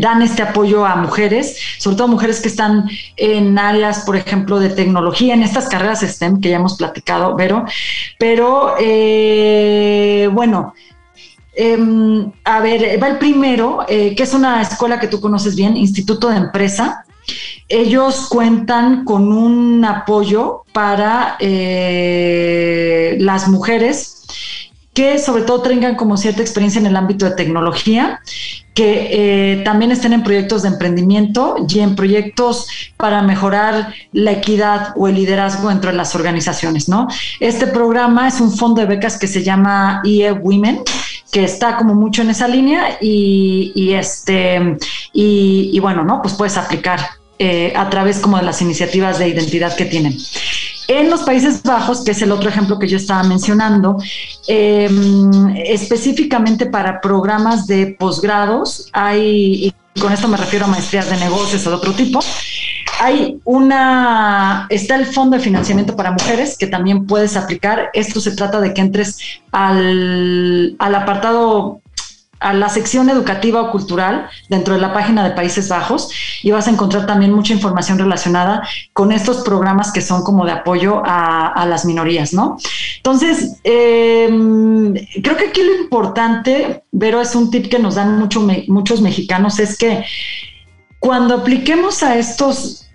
dan 0.00 0.22
este 0.22 0.42
apoyo 0.42 0.84
a 0.84 0.96
mujeres, 0.96 1.56
sobre 1.78 1.96
todo 1.96 2.08
mujeres 2.08 2.40
que 2.40 2.48
están 2.48 2.88
en 3.16 3.58
áreas, 3.58 4.00
por 4.04 4.16
ejemplo, 4.16 4.58
de 4.58 4.70
tecnología, 4.70 5.34
en 5.34 5.42
estas 5.42 5.68
carreras 5.68 6.00
STEM 6.00 6.40
que 6.40 6.50
ya 6.50 6.56
hemos 6.56 6.76
platicado, 6.76 7.34
Vero. 7.36 7.64
Pero 8.18 8.74
eh, 8.80 10.28
bueno, 10.32 10.74
em, 11.54 12.30
a 12.44 12.60
ver, 12.60 13.02
va 13.02 13.08
el 13.08 13.18
primero, 13.18 13.84
que 13.88 14.16
es 14.16 14.34
una 14.34 14.60
escuela 14.62 15.00
que 15.00 15.08
tú 15.08 15.20
conoces 15.20 15.56
bien, 15.56 15.76
Instituto 15.76 16.28
de 16.28 16.36
Empresa. 16.36 17.04
Ellos 17.68 18.28
cuentan 18.28 19.04
con 19.04 19.32
un 19.32 19.84
apoyo 19.84 20.64
para 20.72 21.36
las 23.18 23.48
mujeres 23.48 24.18
que 24.98 25.16
sobre 25.20 25.44
todo 25.44 25.62
tengan 25.62 25.94
como 25.94 26.16
cierta 26.16 26.42
experiencia 26.42 26.80
en 26.80 26.86
el 26.86 26.96
ámbito 26.96 27.24
de 27.24 27.36
tecnología, 27.36 28.20
que 28.78 29.08
eh, 29.10 29.62
también 29.64 29.90
estén 29.90 30.12
en 30.12 30.22
proyectos 30.22 30.62
de 30.62 30.68
emprendimiento 30.68 31.56
y 31.68 31.80
en 31.80 31.96
proyectos 31.96 32.68
para 32.96 33.22
mejorar 33.22 33.92
la 34.12 34.30
equidad 34.30 34.92
o 34.94 35.08
el 35.08 35.16
liderazgo 35.16 35.68
dentro 35.68 35.90
de 35.90 35.96
las 35.96 36.14
organizaciones, 36.14 36.88
¿no? 36.88 37.08
Este 37.40 37.66
programa 37.66 38.28
es 38.28 38.40
un 38.40 38.56
fondo 38.56 38.80
de 38.80 38.86
becas 38.86 39.18
que 39.18 39.26
se 39.26 39.42
llama 39.42 40.00
IE 40.04 40.30
Women, 40.30 40.82
que 41.32 41.42
está 41.42 41.76
como 41.76 41.96
mucho 41.96 42.22
en 42.22 42.30
esa 42.30 42.46
línea 42.46 42.98
y, 43.00 43.94
este 43.94 44.76
y, 45.12 45.76
bueno, 45.80 46.04
¿no? 46.04 46.22
Pues 46.22 46.34
puedes 46.34 46.56
aplicar 46.56 47.00
eh, 47.40 47.72
a 47.74 47.90
través 47.90 48.20
como 48.20 48.36
de 48.36 48.44
las 48.44 48.62
iniciativas 48.62 49.18
de 49.18 49.26
identidad 49.26 49.74
que 49.74 49.86
tienen. 49.86 50.16
En 50.88 51.10
los 51.10 51.22
Países 51.22 51.62
Bajos, 51.62 52.02
que 52.02 52.12
es 52.12 52.22
el 52.22 52.32
otro 52.32 52.48
ejemplo 52.48 52.78
que 52.78 52.88
yo 52.88 52.96
estaba 52.96 53.22
mencionando, 53.22 53.98
em, 54.46 55.54
específicamente 55.54 56.64
para 56.64 57.02
programas 57.02 57.66
de 57.66 57.94
posgrados, 57.98 58.88
hay, 58.94 59.66
y 59.66 60.00
con 60.00 60.14
esto 60.14 60.28
me 60.28 60.38
refiero 60.38 60.64
a 60.64 60.68
maestrías 60.68 61.10
de 61.10 61.18
negocios 61.18 61.66
o 61.66 61.70
de 61.70 61.76
otro 61.76 61.92
tipo, 61.92 62.20
hay 63.00 63.38
una, 63.44 64.66
está 64.70 64.94
el 64.94 65.04
Fondo 65.04 65.36
de 65.36 65.42
Financiamiento 65.42 65.94
para 65.94 66.10
Mujeres 66.10 66.56
que 66.56 66.66
también 66.66 67.06
puedes 67.06 67.36
aplicar. 67.36 67.90
Esto 67.92 68.18
se 68.18 68.34
trata 68.34 68.58
de 68.58 68.72
que 68.72 68.80
entres 68.80 69.18
al, 69.52 70.74
al 70.78 70.94
apartado 70.94 71.82
a 72.40 72.52
la 72.52 72.68
sección 72.68 73.10
educativa 73.10 73.62
o 73.62 73.70
cultural 73.70 74.28
dentro 74.48 74.74
de 74.74 74.80
la 74.80 74.92
página 74.92 75.24
de 75.24 75.34
Países 75.34 75.68
Bajos 75.68 76.10
y 76.42 76.50
vas 76.50 76.68
a 76.68 76.70
encontrar 76.70 77.06
también 77.06 77.32
mucha 77.32 77.52
información 77.52 77.98
relacionada 77.98 78.66
con 78.92 79.12
estos 79.12 79.38
programas 79.38 79.92
que 79.92 80.00
son 80.00 80.22
como 80.22 80.44
de 80.44 80.52
apoyo 80.52 81.02
a, 81.04 81.66
las 81.68 81.84
minorías, 81.84 82.32
¿no? 82.32 82.56
Entonces, 82.96 83.56
em, 83.64 84.94
creo 85.22 85.36
que 85.36 85.48
aquí 85.48 85.62
lo 85.62 85.74
importante, 85.82 86.84
Vero, 86.92 87.20
es 87.20 87.34
un 87.34 87.50
tip 87.50 87.68
que 87.68 87.78
nos 87.78 87.96
dan 87.96 88.18
mucho, 88.18 88.46
muchos 88.68 89.00
mexicanos, 89.00 89.58
es 89.58 89.76
que 89.76 90.04
cuando 90.98 91.34
apliquemos 91.34 92.02
a 92.02 92.16
estos 92.16 92.88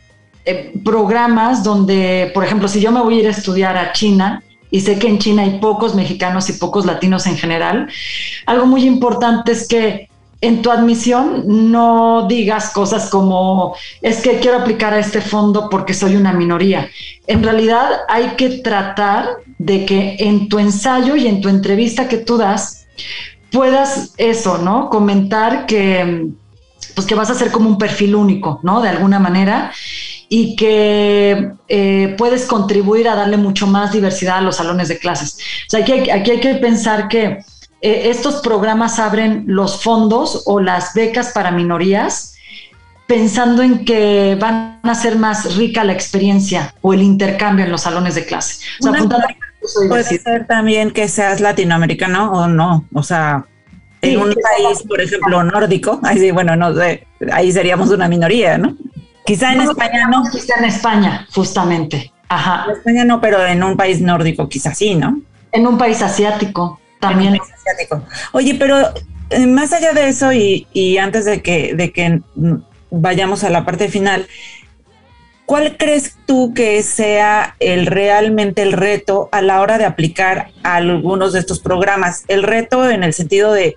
eh, 0.46 0.74
programas 0.84 1.64
donde, 1.64 2.32
por 2.34 2.44
ejemplo, 2.44 2.68
si 2.68 2.82
yo 2.82 2.92
me 2.92 3.02
voy 3.02 3.18
a 3.18 3.20
ir 3.22 3.28
a 3.28 3.32
estudiar 3.32 3.78
a 3.78 3.94
China, 3.94 4.44
y 4.74 4.82
sé 4.82 4.98
que 4.98 5.08
en 5.08 5.20
China 5.20 5.44
hay 5.44 5.60
pocos 5.60 5.94
mexicanos 5.94 6.50
y 6.50 6.54
pocos 6.54 6.88
latinos 6.88 7.28
en 7.28 7.38
general. 7.38 7.88
Algo 8.48 8.66
muy 8.66 8.86
importante 8.86 9.52
es 9.52 9.68
que 9.68 10.10
en 10.42 10.64
tu 10.64 10.72
admisión 10.72 11.44
no 11.72 12.26
digas 12.28 12.72
cosas 12.72 13.12
como 13.12 13.76
es 14.02 14.24
que 14.24 14.40
quiero 14.40 14.58
aplicar 14.58 14.92
a 14.96 14.98
este 14.98 15.22
fondo 15.22 15.70
porque 15.70 15.94
soy 15.94 16.16
una 16.16 16.34
minoría. 16.34 16.90
En 17.28 17.44
realidad 17.44 17.88
hay 18.10 18.30
que 18.30 18.50
tratar 18.64 19.38
de 19.60 19.86
que 19.86 20.16
en 20.18 20.50
tu 20.50 20.58
ensayo 20.58 21.16
y 21.16 21.28
en 21.28 21.40
tu 21.40 21.50
entrevista 21.50 22.08
que 22.08 22.18
tú 22.18 22.38
das 22.38 22.88
puedas 23.52 24.16
eso, 24.18 24.58
¿no? 24.58 24.90
Comentar 24.90 25.68
que 25.68 26.30
pues 26.96 27.06
que 27.06 27.14
vas 27.14 27.30
a 27.30 27.36
ser 27.36 27.52
como 27.52 27.70
un 27.70 27.78
perfil 27.78 28.16
único, 28.16 28.60
¿no? 28.64 28.82
De 28.82 28.90
alguna 28.90 29.20
manera 29.20 29.72
y 30.36 30.56
que 30.56 31.52
eh, 31.68 32.16
puedes 32.18 32.48
contribuir 32.48 33.08
a 33.08 33.14
darle 33.14 33.38
mucho 33.38 33.68
más 33.68 33.92
diversidad 33.92 34.40
a 34.40 34.42
los 34.42 34.56
salones 34.56 34.88
de 34.88 34.98
clases. 34.98 35.38
O 35.68 35.70
sea, 35.70 35.82
aquí 35.82 35.92
hay, 35.92 36.10
aquí 36.10 36.32
hay 36.32 36.40
que 36.40 36.56
pensar 36.56 37.08
que 37.08 37.38
eh, 37.82 38.10
estos 38.10 38.42
programas 38.42 38.98
abren 38.98 39.44
los 39.46 39.84
fondos 39.84 40.42
o 40.48 40.60
las 40.60 40.96
becas 40.96 41.34
para 41.34 41.52
minorías 41.52 42.34
pensando 43.06 43.62
en 43.62 43.86
que 43.86 44.36
van 44.42 44.80
a 44.82 44.96
ser 44.96 45.18
más 45.18 45.56
rica 45.56 45.84
la 45.84 45.94
experiencia 45.94 46.74
o 46.82 46.96
el 46.96 47.04
intercambio 47.04 47.66
en 47.66 47.72
los 47.72 47.82
salones 47.82 48.16
de 48.16 48.26
clase. 48.26 48.66
O 48.80 48.92
sea, 48.92 49.88
puede 49.88 50.04
ser 50.04 50.48
también 50.48 50.90
que 50.90 51.10
seas 51.10 51.42
latinoamericano 51.42 52.32
o 52.32 52.48
no, 52.48 52.86
o 52.92 53.04
sea, 53.04 53.46
en 54.02 54.20
un 54.20 54.34
país, 54.34 54.82
por 54.88 55.00
ejemplo, 55.00 55.44
nórdico, 55.44 56.00
ahí 56.02 56.32
bueno, 56.32 56.56
no 56.56 56.74
ahí 57.32 57.52
seríamos 57.52 57.92
una 57.92 58.08
minoría, 58.08 58.58
¿no? 58.58 58.76
Quizá 59.26 59.54
en 59.54 59.62
España 59.62 60.08
no. 60.10 60.24
Quizá 60.30 60.56
en 60.60 60.66
España, 60.66 61.28
justamente. 61.34 62.12
Ajá. 62.30 62.66
En 62.68 62.78
España 62.78 63.06
no, 63.06 63.22
pero 63.22 63.46
en 63.46 63.64
un 63.64 63.78
país 63.78 64.02
nórdico 64.02 64.50
quizás 64.50 64.78
sí, 64.78 64.96
¿no? 64.96 65.22
En 65.52 65.68
un 65.68 65.78
país 65.78 66.02
asiático 66.02 66.80
también. 67.00 67.38
asiático. 67.40 68.02
Oye, 68.32 68.56
pero 68.56 68.94
eh, 69.30 69.46
más 69.46 69.74
allá 69.74 69.94
de 69.94 70.10
eso 70.10 70.32
y, 70.34 70.98
antes 70.98 71.26
de 71.26 71.42
que, 71.42 71.74
de 71.76 71.92
que 71.92 72.22
vayamos 72.90 73.44
a 73.44 73.50
la 73.50 73.66
parte 73.66 73.90
final, 73.90 74.28
¿cuál 75.46 75.78
crees 75.78 76.18
tú 76.26 76.54
que 76.54 76.82
sea 76.84 77.56
el 77.60 77.86
realmente 77.86 78.62
el 78.62 78.74
reto 78.74 79.30
a 79.32 79.42
la 79.42 79.62
hora 79.62 79.78
de 79.78 79.86
aplicar 79.86 80.50
algunos 80.64 81.34
de 81.34 81.40
estos 81.40 81.60
programas? 81.60 82.24
El 82.28 82.44
reto 82.44 82.90
en 82.90 83.04
el 83.04 83.14
sentido 83.14 83.54
de 83.54 83.76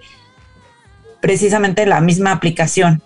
precisamente 1.21 1.87
la 1.87 2.01
misma 2.01 2.33
aplicación 2.33 3.03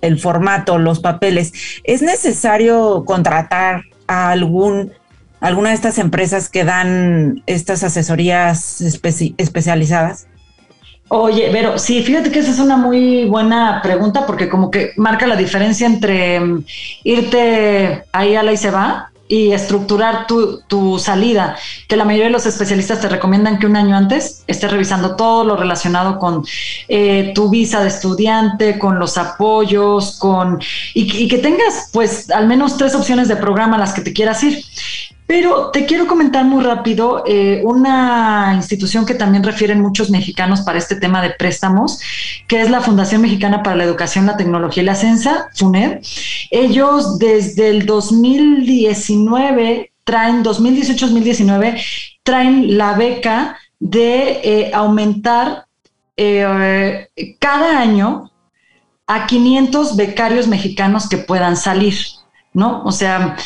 el 0.00 0.18
formato, 0.18 0.78
los 0.78 1.00
papeles, 1.00 1.52
¿es 1.84 2.02
necesario 2.02 3.04
contratar 3.04 3.82
a 4.06 4.30
algún 4.30 4.92
alguna 5.40 5.70
de 5.70 5.74
estas 5.74 5.98
empresas 5.98 6.48
que 6.48 6.64
dan 6.64 7.42
estas 7.46 7.82
asesorías 7.82 8.80
especializadas? 8.80 10.28
Oye, 11.08 11.50
pero 11.52 11.78
sí, 11.78 12.02
fíjate 12.02 12.30
que 12.30 12.38
esa 12.38 12.52
es 12.52 12.58
una 12.58 12.76
muy 12.76 13.26
buena 13.26 13.80
pregunta 13.82 14.24
porque 14.24 14.48
como 14.48 14.70
que 14.70 14.92
marca 14.96 15.26
la 15.26 15.36
diferencia 15.36 15.86
entre 15.86 16.40
mm, 16.40 16.64
irte 17.04 18.04
ahí 18.12 18.34
a 18.34 18.42
la 18.42 18.52
y 18.52 18.56
se 18.56 18.70
va 18.70 19.11
y 19.32 19.52
estructurar 19.52 20.26
tu, 20.26 20.98
salida, 20.98 21.56
que 21.88 21.96
la 21.96 22.04
mayoría 22.04 22.26
de 22.26 22.32
los 22.32 22.44
especialistas 22.44 23.00
te 23.00 23.08
recomiendan 23.08 23.58
que 23.58 23.64
un 23.64 23.76
año 23.76 23.96
antes 23.96 24.44
estés 24.46 24.70
revisando 24.70 25.16
todo 25.16 25.42
lo 25.42 25.56
relacionado 25.56 26.18
con 26.18 26.44
eh, 26.86 27.32
tu 27.34 27.48
visa 27.48 27.80
de 27.80 27.88
estudiante, 27.88 28.78
con 28.78 28.98
los 28.98 29.16
apoyos, 29.16 30.18
con 30.18 30.60
y, 30.92 31.24
y, 31.24 31.28
que 31.28 31.38
tengas 31.38 31.88
pues 31.94 32.30
al 32.30 32.46
menos 32.46 32.76
tres 32.76 32.94
opciones 32.94 33.26
de 33.26 33.36
programa 33.36 33.76
a 33.76 33.78
las 33.78 33.94
que 33.94 34.02
te 34.02 34.12
quieras 34.12 34.44
ir. 34.44 34.62
Pero 35.32 35.70
te 35.70 35.86
quiero 35.86 36.06
comentar 36.06 36.44
muy 36.44 36.62
rápido 36.62 37.24
eh, 37.26 37.62
una 37.64 38.52
institución 38.54 39.06
que 39.06 39.14
también 39.14 39.42
refieren 39.42 39.80
muchos 39.80 40.10
mexicanos 40.10 40.60
para 40.60 40.76
este 40.76 40.94
tema 40.94 41.22
de 41.22 41.30
préstamos, 41.30 42.00
que 42.46 42.60
es 42.60 42.68
la 42.68 42.82
Fundación 42.82 43.22
Mexicana 43.22 43.62
para 43.62 43.76
la 43.76 43.84
Educación, 43.84 44.26
la 44.26 44.36
Tecnología 44.36 44.82
y 44.82 44.86
la 44.86 44.94
Ciencia, 44.94 45.46
FUNED. 45.54 46.00
Ellos 46.50 47.18
desde 47.18 47.70
el 47.70 47.86
2019 47.86 49.90
traen, 50.04 50.44
2018-2019, 50.44 51.82
traen 52.22 52.76
la 52.76 52.92
beca 52.92 53.56
de 53.80 54.38
eh, 54.44 54.70
aumentar 54.74 55.64
eh, 56.18 57.08
cada 57.38 57.80
año 57.80 58.30
a 59.06 59.26
500 59.26 59.96
becarios 59.96 60.46
mexicanos 60.46 61.08
que 61.08 61.16
puedan 61.16 61.56
salir. 61.56 61.94
¿no? 62.54 62.82
O 62.84 62.92
sea, 62.92 63.36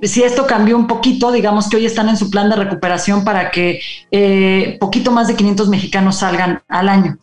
si 0.00 0.22
esto 0.22 0.46
cambió 0.46 0.76
un 0.76 0.86
poquito, 0.86 1.30
digamos 1.30 1.68
que 1.68 1.76
hoy 1.76 1.86
están 1.86 2.08
en 2.08 2.16
su 2.16 2.30
plan 2.30 2.50
de 2.50 2.56
recuperación 2.56 3.24
para 3.24 3.50
que 3.50 3.80
eh, 4.10 4.76
poquito 4.80 5.12
más 5.12 5.28
de 5.28 5.36
500 5.36 5.68
mexicanos 5.68 6.16
salgan 6.16 6.62
al 6.68 6.88
año. 6.88 7.18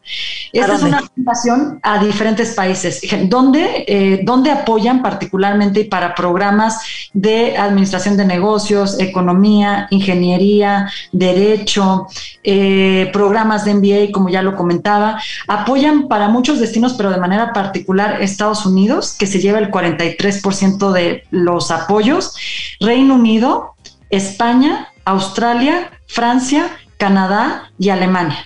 Esta 0.53 0.75
es 0.75 0.83
una 0.83 1.01
fundación 1.01 1.79
a 1.83 2.03
diferentes 2.03 2.53
países, 2.55 3.01
donde, 3.23 3.85
eh, 3.87 4.21
donde 4.23 4.51
apoyan 4.51 5.01
particularmente 5.01 5.85
para 5.85 6.15
programas 6.15 6.79
de 7.13 7.57
administración 7.57 8.17
de 8.17 8.25
negocios, 8.25 8.99
economía, 8.99 9.87
ingeniería, 9.91 10.89
derecho, 11.11 12.07
eh, 12.43 13.09
programas 13.11 13.65
de 13.65 13.73
MBA, 13.73 14.11
como 14.13 14.29
ya 14.29 14.41
lo 14.41 14.55
comentaba, 14.55 15.21
apoyan 15.47 16.07
para 16.07 16.29
muchos 16.29 16.59
destinos, 16.59 16.93
pero 16.93 17.11
de 17.11 17.17
manera 17.17 17.51
particular 17.53 18.21
Estados 18.21 18.65
Unidos, 18.65 19.15
que 19.17 19.27
se 19.27 19.39
lleva 19.39 19.59
el 19.59 19.69
43% 19.69 20.91
de 20.91 21.23
los 21.29 21.71
apoyos 21.71 22.35
Reino 22.79 23.15
Unido, 23.15 23.73
España, 24.09 24.89
Australia, 25.05 25.91
Francia, 26.07 26.69
Canadá 26.97 27.71
y 27.79 27.89
Alemania. 27.89 28.45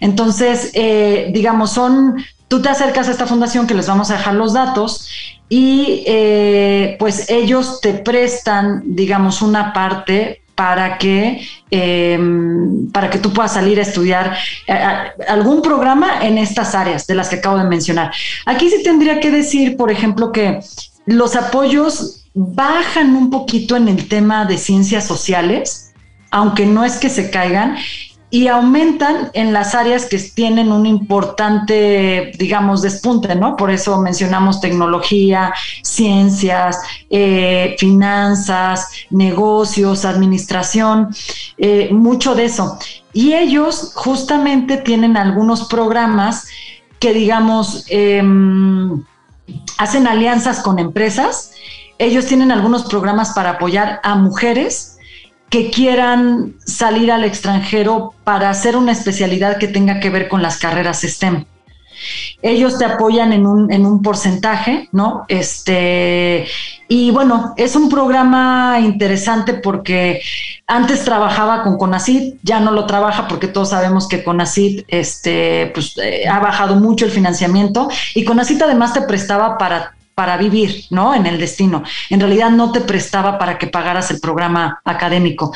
Entonces, 0.00 0.70
eh, 0.74 1.30
digamos, 1.32 1.72
son, 1.72 2.24
tú 2.48 2.62
te 2.62 2.68
acercas 2.68 3.08
a 3.08 3.12
esta 3.12 3.26
fundación 3.26 3.66
que 3.66 3.74
les 3.74 3.86
vamos 3.86 4.10
a 4.10 4.16
dejar 4.16 4.34
los 4.34 4.52
datos 4.52 5.08
y 5.48 6.04
eh, 6.06 6.96
pues 6.98 7.30
ellos 7.30 7.80
te 7.80 7.94
prestan, 7.94 8.82
digamos, 8.84 9.42
una 9.42 9.72
parte 9.72 10.42
para 10.54 10.98
que, 10.98 11.46
em, 11.70 12.90
para 12.90 13.08
que 13.10 13.18
tú 13.18 13.32
puedas 13.32 13.52
salir 13.52 13.78
a 13.78 13.82
estudiar 13.82 14.36
eh, 14.66 14.74
algún 15.28 15.62
programa 15.62 16.26
en 16.26 16.36
estas 16.36 16.74
áreas 16.74 17.06
de 17.06 17.14
las 17.14 17.28
que 17.28 17.36
acabo 17.36 17.58
de 17.58 17.64
mencionar. 17.64 18.12
Aquí 18.44 18.68
sí 18.68 18.82
tendría 18.82 19.20
que 19.20 19.30
decir, 19.30 19.76
por 19.76 19.92
ejemplo, 19.92 20.32
que 20.32 20.58
los 21.06 21.36
apoyos 21.36 22.27
bajan 22.34 23.16
un 23.16 23.30
poquito 23.30 23.76
en 23.76 23.88
el 23.88 24.08
tema 24.08 24.44
de 24.44 24.58
ciencias 24.58 25.06
sociales, 25.06 25.92
aunque 26.30 26.66
no 26.66 26.84
es 26.84 26.98
que 26.98 27.08
se 27.08 27.30
caigan, 27.30 27.76
y 28.30 28.48
aumentan 28.48 29.30
en 29.32 29.54
las 29.54 29.74
áreas 29.74 30.04
que 30.04 30.18
tienen 30.18 30.70
un 30.70 30.84
importante, 30.84 32.32
digamos, 32.38 32.82
despunte, 32.82 33.34
¿no? 33.34 33.56
Por 33.56 33.70
eso 33.70 33.98
mencionamos 34.02 34.60
tecnología, 34.60 35.54
ciencias, 35.82 36.78
eh, 37.08 37.74
finanzas, 37.78 38.90
negocios, 39.08 40.04
administración, 40.04 41.08
eh, 41.56 41.88
mucho 41.90 42.34
de 42.34 42.44
eso. 42.44 42.78
Y 43.14 43.32
ellos 43.32 43.92
justamente 43.94 44.76
tienen 44.76 45.16
algunos 45.16 45.66
programas 45.66 46.48
que, 46.98 47.14
digamos, 47.14 47.86
em, 47.88 49.02
hacen 49.78 50.06
alianzas 50.06 50.60
con 50.60 50.78
empresas. 50.78 51.52
Ellos 51.98 52.26
tienen 52.26 52.52
algunos 52.52 52.84
programas 52.84 53.32
para 53.34 53.50
apoyar 53.50 54.00
a 54.02 54.14
mujeres 54.14 54.98
que 55.50 55.70
quieran 55.70 56.54
salir 56.64 57.10
al 57.10 57.24
extranjero 57.24 58.14
para 58.24 58.50
hacer 58.50 58.76
una 58.76 58.92
especialidad 58.92 59.58
que 59.58 59.68
tenga 59.68 59.98
que 59.98 60.10
ver 60.10 60.28
con 60.28 60.42
las 60.42 60.58
carreras 60.58 61.02
STEM. 61.02 61.44
Ellos 62.42 62.78
te 62.78 62.84
apoyan 62.84 63.32
en 63.32 63.46
un, 63.46 63.72
en 63.72 63.84
un 63.84 64.02
porcentaje, 64.02 64.88
¿no? 64.92 65.24
Este, 65.26 66.46
y 66.86 67.10
bueno, 67.10 67.54
es 67.56 67.74
un 67.74 67.88
programa 67.88 68.78
interesante 68.80 69.54
porque 69.54 70.22
antes 70.66 71.04
trabajaba 71.04 71.64
con 71.64 71.76
CONACID, 71.76 72.34
ya 72.42 72.60
no 72.60 72.70
lo 72.70 72.86
trabaja 72.86 73.26
porque 73.26 73.48
todos 73.48 73.70
sabemos 73.70 74.06
que 74.06 74.22
CONACID 74.22 74.84
este, 74.86 75.72
pues, 75.74 75.98
eh, 75.98 76.28
ha 76.28 76.38
bajado 76.38 76.76
mucho 76.76 77.04
el 77.04 77.10
financiamiento 77.10 77.88
y 78.14 78.24
CONACID 78.24 78.62
además 78.62 78.92
te 78.92 79.02
prestaba 79.02 79.58
para 79.58 79.97
para 80.18 80.36
vivir, 80.36 80.86
¿no? 80.90 81.14
En 81.14 81.26
el 81.26 81.38
destino. 81.38 81.84
En 82.10 82.18
realidad 82.18 82.50
no 82.50 82.72
te 82.72 82.80
prestaba 82.80 83.38
para 83.38 83.56
que 83.56 83.68
pagaras 83.68 84.10
el 84.10 84.18
programa 84.18 84.80
académico, 84.84 85.52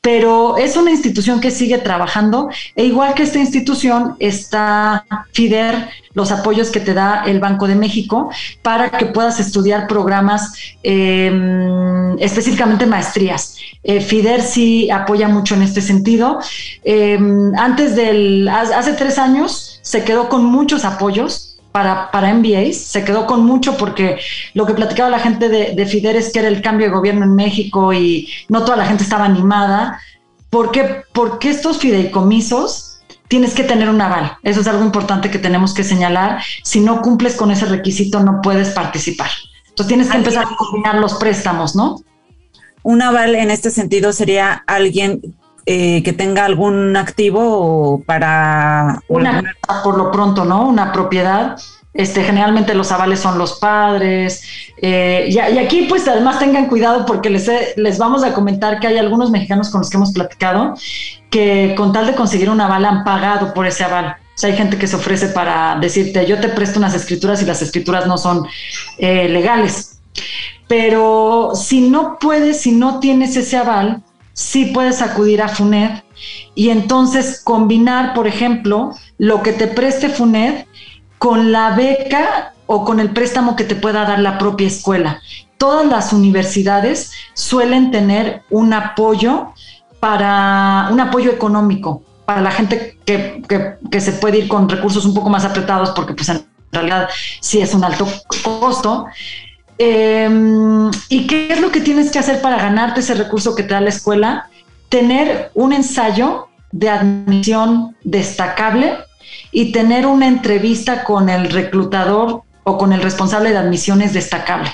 pero 0.00 0.56
es 0.56 0.76
una 0.76 0.92
institución 0.92 1.40
que 1.40 1.50
sigue 1.50 1.78
trabajando 1.78 2.48
e 2.76 2.84
igual 2.84 3.14
que 3.14 3.24
esta 3.24 3.40
institución 3.40 4.14
está 4.20 5.04
FIDER, 5.32 5.88
los 6.12 6.30
apoyos 6.30 6.70
que 6.70 6.78
te 6.78 6.94
da 6.94 7.24
el 7.26 7.40
Banco 7.40 7.66
de 7.66 7.74
México 7.74 8.30
para 8.62 8.88
que 8.90 9.06
puedas 9.06 9.40
estudiar 9.40 9.88
programas, 9.88 10.52
em, 10.84 12.16
específicamente 12.20 12.86
maestrías. 12.86 13.56
Eh, 13.82 14.00
FIDER 14.00 14.42
sí 14.42 14.88
apoya 14.92 15.26
mucho 15.26 15.56
en 15.56 15.62
este 15.62 15.80
sentido. 15.80 16.38
Em, 16.84 17.52
antes 17.56 17.96
del, 17.96 18.48
hace 18.48 18.92
tres 18.92 19.18
años 19.18 19.80
se 19.82 20.04
quedó 20.04 20.28
con 20.28 20.44
muchos 20.44 20.84
apoyos 20.84 21.53
para, 21.74 22.12
para 22.12 22.32
MBAs, 22.32 22.76
se 22.76 23.04
quedó 23.04 23.26
con 23.26 23.44
mucho 23.44 23.76
porque 23.76 24.20
lo 24.52 24.64
que 24.64 24.74
platicaba 24.74 25.10
la 25.10 25.18
gente 25.18 25.48
de, 25.48 25.74
de 25.74 25.86
Fider 25.86 26.14
es 26.14 26.32
que 26.32 26.38
era 26.38 26.46
el 26.46 26.62
cambio 26.62 26.86
de 26.86 26.92
gobierno 26.92 27.24
en 27.24 27.34
México 27.34 27.92
y 27.92 28.28
no 28.48 28.64
toda 28.64 28.76
la 28.76 28.86
gente 28.86 29.02
estaba 29.02 29.24
animada. 29.24 29.98
¿Por 30.50 30.70
qué? 30.70 31.02
Porque 31.12 31.50
estos 31.50 31.78
fideicomisos 31.78 33.00
tienes 33.26 33.54
que 33.54 33.64
tener 33.64 33.88
un 33.88 34.00
aval. 34.00 34.36
Eso 34.44 34.60
es 34.60 34.68
algo 34.68 34.84
importante 34.84 35.32
que 35.32 35.40
tenemos 35.40 35.74
que 35.74 35.82
señalar. 35.82 36.40
Si 36.62 36.78
no 36.78 37.02
cumples 37.02 37.34
con 37.34 37.50
ese 37.50 37.66
requisito, 37.66 38.20
no 38.20 38.40
puedes 38.40 38.68
participar. 38.68 39.30
Entonces 39.70 39.88
tienes 39.88 40.08
que 40.08 40.18
empezar 40.18 40.44
a 40.44 40.56
combinar 40.56 41.00
los 41.00 41.14
préstamos, 41.14 41.74
¿no? 41.74 41.96
Un 42.84 43.02
aval 43.02 43.34
en 43.34 43.50
este 43.50 43.72
sentido 43.72 44.12
sería 44.12 44.62
alguien 44.68 45.34
eh, 45.66 46.02
que 46.02 46.12
tenga 46.12 46.44
algún 46.44 46.96
activo 46.96 48.02
para... 48.06 49.00
Una, 49.08 49.42
por 49.82 49.96
lo 49.96 50.10
pronto, 50.10 50.44
¿no? 50.44 50.68
Una 50.68 50.92
propiedad. 50.92 51.56
Este, 51.94 52.24
generalmente 52.24 52.74
los 52.74 52.90
avales 52.90 53.20
son 53.20 53.38
los 53.38 53.58
padres. 53.60 54.42
Eh, 54.82 55.28
y, 55.30 55.38
aquí, 55.38 55.86
pues, 55.88 56.06
además 56.08 56.38
tengan 56.38 56.66
cuidado 56.66 57.06
porque 57.06 57.30
les, 57.30 57.48
les 57.76 57.98
vamos 57.98 58.24
a 58.24 58.34
comentar 58.34 58.80
que 58.80 58.88
hay 58.88 58.98
algunos 58.98 59.30
mexicanos 59.30 59.70
con 59.70 59.80
los 59.80 59.90
que 59.90 59.96
hemos 59.96 60.12
platicado 60.12 60.74
que 61.30 61.74
con 61.76 61.92
tal 61.92 62.06
de 62.06 62.14
conseguir 62.14 62.48
un 62.48 62.60
aval 62.60 62.84
han 62.84 63.02
pagado 63.02 63.52
por 63.54 63.66
ese 63.66 63.82
aval. 63.82 64.16
O 64.34 64.38
sea, 64.38 64.50
hay 64.50 64.56
gente 64.56 64.78
que 64.78 64.86
se 64.86 64.96
ofrece 64.96 65.28
para 65.28 65.76
decirte, 65.80 66.26
yo 66.26 66.40
te 66.40 66.48
presto 66.48 66.78
unas 66.78 66.94
escrituras 66.94 67.42
y 67.42 67.44
las 67.44 67.62
escrituras 67.62 68.06
no 68.06 68.18
son 68.18 68.46
eh, 68.98 69.28
legales. 69.28 69.98
Pero 70.68 71.52
si 71.54 71.88
no 71.88 72.18
puedes, 72.20 72.60
si 72.60 72.72
no 72.72 73.00
tienes 73.00 73.36
ese 73.36 73.56
aval, 73.56 74.02
sí 74.34 74.66
puedes 74.66 75.00
acudir 75.00 75.40
a 75.40 75.48
FUNED 75.48 76.02
y 76.54 76.68
entonces 76.68 77.40
combinar, 77.42 78.12
por 78.12 78.26
ejemplo, 78.26 78.92
lo 79.16 79.42
que 79.42 79.52
te 79.52 79.66
preste 79.66 80.10
FUNED 80.10 80.66
con 81.18 81.52
la 81.52 81.70
beca 81.70 82.52
o 82.66 82.84
con 82.84 83.00
el 83.00 83.10
préstamo 83.10 83.56
que 83.56 83.64
te 83.64 83.76
pueda 83.76 84.04
dar 84.04 84.18
la 84.18 84.36
propia 84.38 84.66
escuela. 84.66 85.20
Todas 85.56 85.86
las 85.86 86.12
universidades 86.12 87.12
suelen 87.32 87.90
tener 87.90 88.42
un 88.50 88.72
apoyo 88.74 89.52
para 90.00 90.88
un 90.90 91.00
apoyo 91.00 91.30
económico 91.30 92.02
para 92.26 92.40
la 92.40 92.50
gente 92.50 92.98
que, 93.04 93.42
que, 93.90 94.00
se 94.00 94.12
puede 94.12 94.38
ir 94.38 94.48
con 94.48 94.68
recursos 94.68 95.04
un 95.04 95.14
poco 95.14 95.30
más 95.30 95.44
apretados 95.44 95.90
porque 95.90 96.14
pues 96.14 96.28
en 96.28 96.44
realidad 96.72 97.08
sí 97.40 97.60
es 97.60 97.74
un 97.74 97.84
alto 97.84 98.06
costo, 98.42 99.06
Em, 99.78 100.90
¿Y 101.08 101.26
qué 101.26 101.48
es 101.52 101.60
lo 101.60 101.72
que 101.72 101.80
tienes 101.80 102.10
que 102.10 102.18
hacer 102.18 102.40
para 102.40 102.56
ganarte 102.56 103.00
ese 103.00 103.14
recurso 103.14 103.54
que 103.54 103.64
te 103.64 103.74
da 103.74 103.80
la 103.80 103.88
escuela? 103.88 104.48
Tener 104.88 105.50
un 105.54 105.72
ensayo 105.72 106.48
de 106.70 106.90
admisión 106.90 107.96
destacable 108.04 108.94
y 109.50 109.72
tener 109.72 110.06
una 110.06 110.28
entrevista 110.28 111.04
con 111.04 111.28
el 111.28 111.50
reclutador 111.50 112.42
o 112.64 112.78
con 112.78 112.92
el 112.92 113.02
responsable 113.02 113.50
de 113.50 113.58
admisiones 113.58 114.12
destacable. 114.12 114.70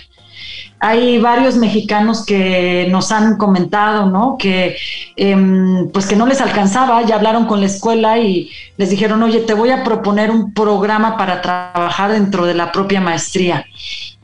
Hay 0.83 1.19
varios 1.19 1.57
mexicanos 1.57 2.25
que 2.25 2.89
nos 2.91 3.13
han 3.13 3.37
comentado, 3.37 4.07
¿no? 4.07 4.39
Que 4.39 4.77
em, 5.17 5.91
pues 5.93 6.07
que 6.07 6.17
no 6.17 6.27
les 6.27 6.41
alcanzaba, 6.41 7.03
ya 7.03 7.17
hablaron 7.17 7.45
con 7.45 7.61
la 7.61 7.67
escuela 7.67 8.19
y 8.19 8.51
les 8.79 8.89
dijeron, 8.89 9.23
oye, 9.23 9.41
te 9.41 9.53
voy 9.53 9.71
a 9.71 9.85
proponer 9.85 10.31
un 10.31 10.55
programa 10.55 11.19
para 11.19 11.43
trabajar 11.43 12.13
dentro 12.13 12.47
de 12.47 12.55
la 12.55 12.73
propia 12.73 13.01
maestría 13.03 13.67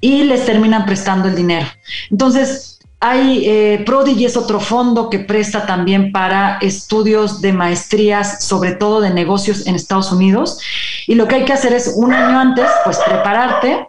y 0.07 0.23
les 0.23 0.47
terminan 0.47 0.87
prestando 0.87 1.27
el 1.27 1.35
dinero. 1.35 1.67
Entonces, 2.13 2.79
hay 3.01 3.43
eh, 3.45 3.83
Prodigy 3.85 4.25
es 4.25 4.37
otro 4.37 4.61
fondo 4.61 5.11
que 5.11 5.19
presta 5.19 5.67
también 5.67 6.13
para 6.13 6.59
estudios 6.59 7.41
de 7.41 7.53
maestrías, 7.53 8.45
sobre 8.45 8.71
todo 8.73 9.01
de 9.01 9.11
negocios 9.11 9.67
en 9.67 9.75
Estados 9.75 10.13
Unidos. 10.13 10.61
Y 11.09 11.17
lo 11.17 11.27
que 11.27 11.35
hay 11.35 11.45
que 11.45 11.53
hacer 11.53 11.73
es 11.73 11.93
un 11.97 12.13
año 12.13 12.39
antes, 12.39 12.69
pues 12.85 12.99
prepararte 12.99 13.89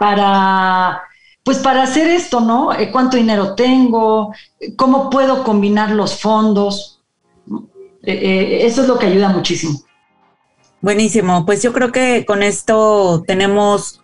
para, 0.00 1.00
pues 1.44 1.58
para 1.58 1.84
hacer 1.84 2.08
esto, 2.08 2.40
¿no? 2.40 2.74
Eh, 2.74 2.90
¿Cuánto 2.90 3.16
dinero 3.16 3.54
tengo? 3.54 4.34
¿Cómo 4.74 5.10
puedo 5.10 5.44
combinar 5.44 5.92
los 5.92 6.20
fondos? 6.20 7.00
Eh, 8.02 8.62
eso 8.62 8.82
es 8.82 8.88
lo 8.88 8.98
que 8.98 9.06
ayuda 9.06 9.28
muchísimo. 9.28 9.80
Buenísimo. 10.80 11.46
Pues 11.46 11.62
yo 11.62 11.72
creo 11.72 11.92
que 11.92 12.24
con 12.26 12.42
esto 12.42 13.22
tenemos 13.28 14.00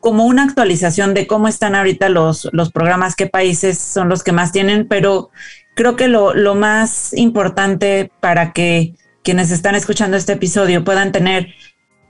como 0.00 0.26
una 0.26 0.44
actualización 0.44 1.14
de 1.14 1.26
cómo 1.26 1.48
están 1.48 1.74
ahorita 1.74 2.08
los, 2.08 2.48
los 2.52 2.70
programas, 2.70 3.16
qué 3.16 3.26
países 3.26 3.78
son 3.78 4.08
los 4.08 4.22
que 4.22 4.32
más 4.32 4.52
tienen, 4.52 4.86
pero 4.86 5.30
creo 5.74 5.96
que 5.96 6.08
lo, 6.08 6.34
lo 6.34 6.54
más 6.54 7.12
importante 7.14 8.10
para 8.20 8.52
que 8.52 8.94
quienes 9.22 9.50
están 9.50 9.74
escuchando 9.74 10.16
este 10.16 10.34
episodio 10.34 10.84
puedan 10.84 11.12
tener 11.12 11.48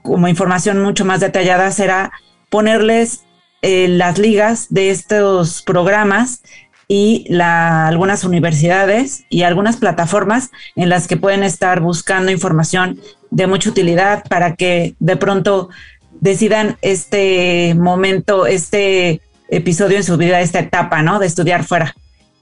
como 0.03 0.27
información 0.27 0.81
mucho 0.81 1.05
más 1.05 1.19
detallada 1.19 1.71
será 1.71 2.11
ponerles 2.49 3.23
eh, 3.61 3.87
las 3.89 4.17
ligas 4.17 4.67
de 4.69 4.89
estos 4.89 5.61
programas 5.61 6.41
y 6.87 7.27
algunas 7.39 8.23
universidades 8.23 9.25
y 9.29 9.43
algunas 9.43 9.77
plataformas 9.77 10.49
en 10.75 10.89
las 10.89 11.07
que 11.07 11.17
pueden 11.17 11.43
estar 11.43 11.81
buscando 11.81 12.31
información 12.31 12.99
de 13.29 13.47
mucha 13.47 13.69
utilidad 13.69 14.23
para 14.27 14.55
que 14.55 14.95
de 14.99 15.17
pronto 15.17 15.69
decidan 16.19 16.77
este 16.81 17.75
momento, 17.75 18.45
este 18.45 19.21
episodio 19.49 19.97
en 19.97 20.03
su 20.03 20.17
vida, 20.17 20.41
esta 20.41 20.59
etapa, 20.59 21.01
¿no? 21.01 21.19
De 21.19 21.27
estudiar 21.27 21.63
fuera. 21.63 21.95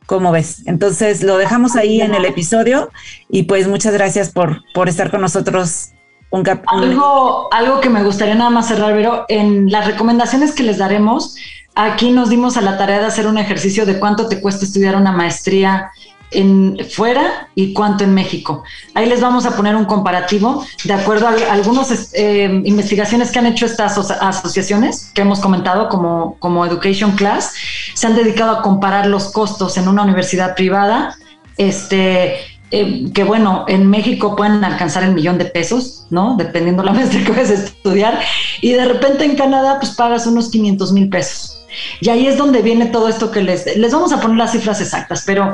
¿Cómo 0.06 0.32
ves? 0.32 0.64
Entonces 0.66 1.22
lo 1.24 1.38
dejamos 1.38 1.76
ahí 1.76 2.02
en 2.02 2.16
el 2.16 2.26
episodio 2.26 2.90
y 3.30 3.44
pues 3.44 3.68
muchas 3.68 3.94
gracias 3.94 4.30
por, 4.30 4.62
por 4.74 4.88
estar 4.88 5.12
con 5.12 5.22
nosotros. 5.22 5.90
Un 6.30 6.44
algo, 6.66 7.48
algo 7.54 7.80
que 7.80 7.90
me 7.90 8.04
gustaría 8.04 8.36
nada 8.36 8.50
más 8.50 8.68
cerrar, 8.68 8.94
pero 8.94 9.26
en 9.30 9.72
las 9.72 9.86
recomendaciones 9.86 10.54
que 10.54 10.64
les 10.64 10.78
daremos, 10.78 11.36
aquí 11.74 12.12
nos 12.12 12.30
dimos 12.30 12.58
a 12.58 12.62
la 12.62 12.78
tarea 12.78 13.00
de 13.00 13.06
hacer 13.06 13.28
un 13.28 13.38
ejercicio 13.38 13.86
de 13.86 13.98
cuánto 13.98 14.28
te 14.28 14.42
cuesta 14.42 14.66
estudiar 14.66 14.96
una 14.98 15.14
maestría 15.14 15.92
en 16.32 16.78
fuera 16.90 17.48
y 17.56 17.74
cuánto 17.74 18.04
en 18.04 18.14
México. 18.14 18.64
Ahí 18.94 19.08
les 19.08 19.22
vamos 19.22 19.46
a 19.46 19.56
poner 19.56 19.76
un 19.76 19.86
comparativo 19.86 20.66
de 20.84 20.94
acuerdo 20.94 21.28
a 21.28 21.36
algunas 21.52 22.12
eh, 22.14 22.62
investigaciones 22.66 23.32
que 23.32 23.40
han 23.40 23.46
hecho 23.46 23.66
estas 23.66 23.98
asociaciones 23.98 25.12
que 25.14 25.22
hemos 25.22 25.40
comentado 25.40 25.90
como, 25.90 26.36
como 26.40 26.66
Education 26.66 27.12
Class. 27.12 27.54
se 27.94 28.08
han 28.08 28.16
dedicado 28.16 28.58
a 28.58 28.62
comparar 28.62 29.08
los 29.08 29.32
costos 29.32 29.78
en 29.78 29.88
una 29.88 30.04
universidad 30.04 30.56
privada, 30.56 31.16
este, 31.58 32.36
eh, 32.72 33.06
que 33.14 33.24
bueno, 33.24 33.64
en 33.68 33.90
México 33.90 34.36
pueden 34.36 34.64
alcanzar 34.64 35.04
el 35.04 35.14
millón 35.14 35.38
de 35.38 35.46
pesos, 35.46 36.06
¿no? 36.10 36.36
Dependiendo 36.38 36.84
la 36.84 36.92
maestría 36.92 37.24
que 37.24 37.32
vayas 37.32 37.52
estudiar, 37.52 38.20
y 38.62 38.74
de 38.74 38.86
repente 38.86 39.24
en 39.24 39.36
Canadá 39.36 39.78
pues 39.80 39.94
pagas 39.94 40.28
unos 40.28 40.50
500 40.50 40.92
mil 40.92 41.10
pesos. 41.10 41.54
Y 42.02 42.10
ahí 42.10 42.28
es 42.28 42.38
donde 42.38 42.62
viene 42.62 42.88
todo 42.88 43.08
esto 43.08 43.32
que 43.32 43.42
les, 43.42 43.78
les 43.78 43.94
vamos 43.94 44.12
a 44.12 44.20
poner 44.20 44.38
las 44.38 44.52
cifras 44.52 44.82
exactas, 44.82 45.24
pero 45.26 45.54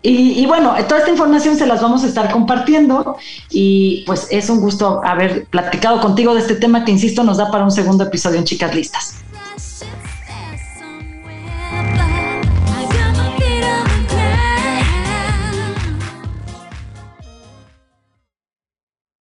y, 0.00 0.46
bueno, 0.46 0.74
toda 0.88 1.00
esta 1.00 1.10
información 1.10 1.56
se 1.56 1.66
las 1.66 1.82
vamos 1.82 2.04
a 2.04 2.06
estar 2.06 2.30
compartiendo 2.30 3.16
y 3.50 4.04
pues 4.06 4.28
es 4.30 4.48
un 4.48 4.60
gusto 4.60 5.00
haber 5.04 5.46
platicado 5.46 6.00
contigo 6.00 6.34
de 6.34 6.40
este 6.40 6.54
tema 6.54 6.84
que, 6.84 6.92
insisto, 6.92 7.24
nos 7.24 7.38
da 7.38 7.50
para 7.50 7.64
un 7.64 7.72
segundo 7.72 8.04
episodio 8.04 8.38
en 8.38 8.44
Chicas 8.44 8.74
Listas. 8.74 9.24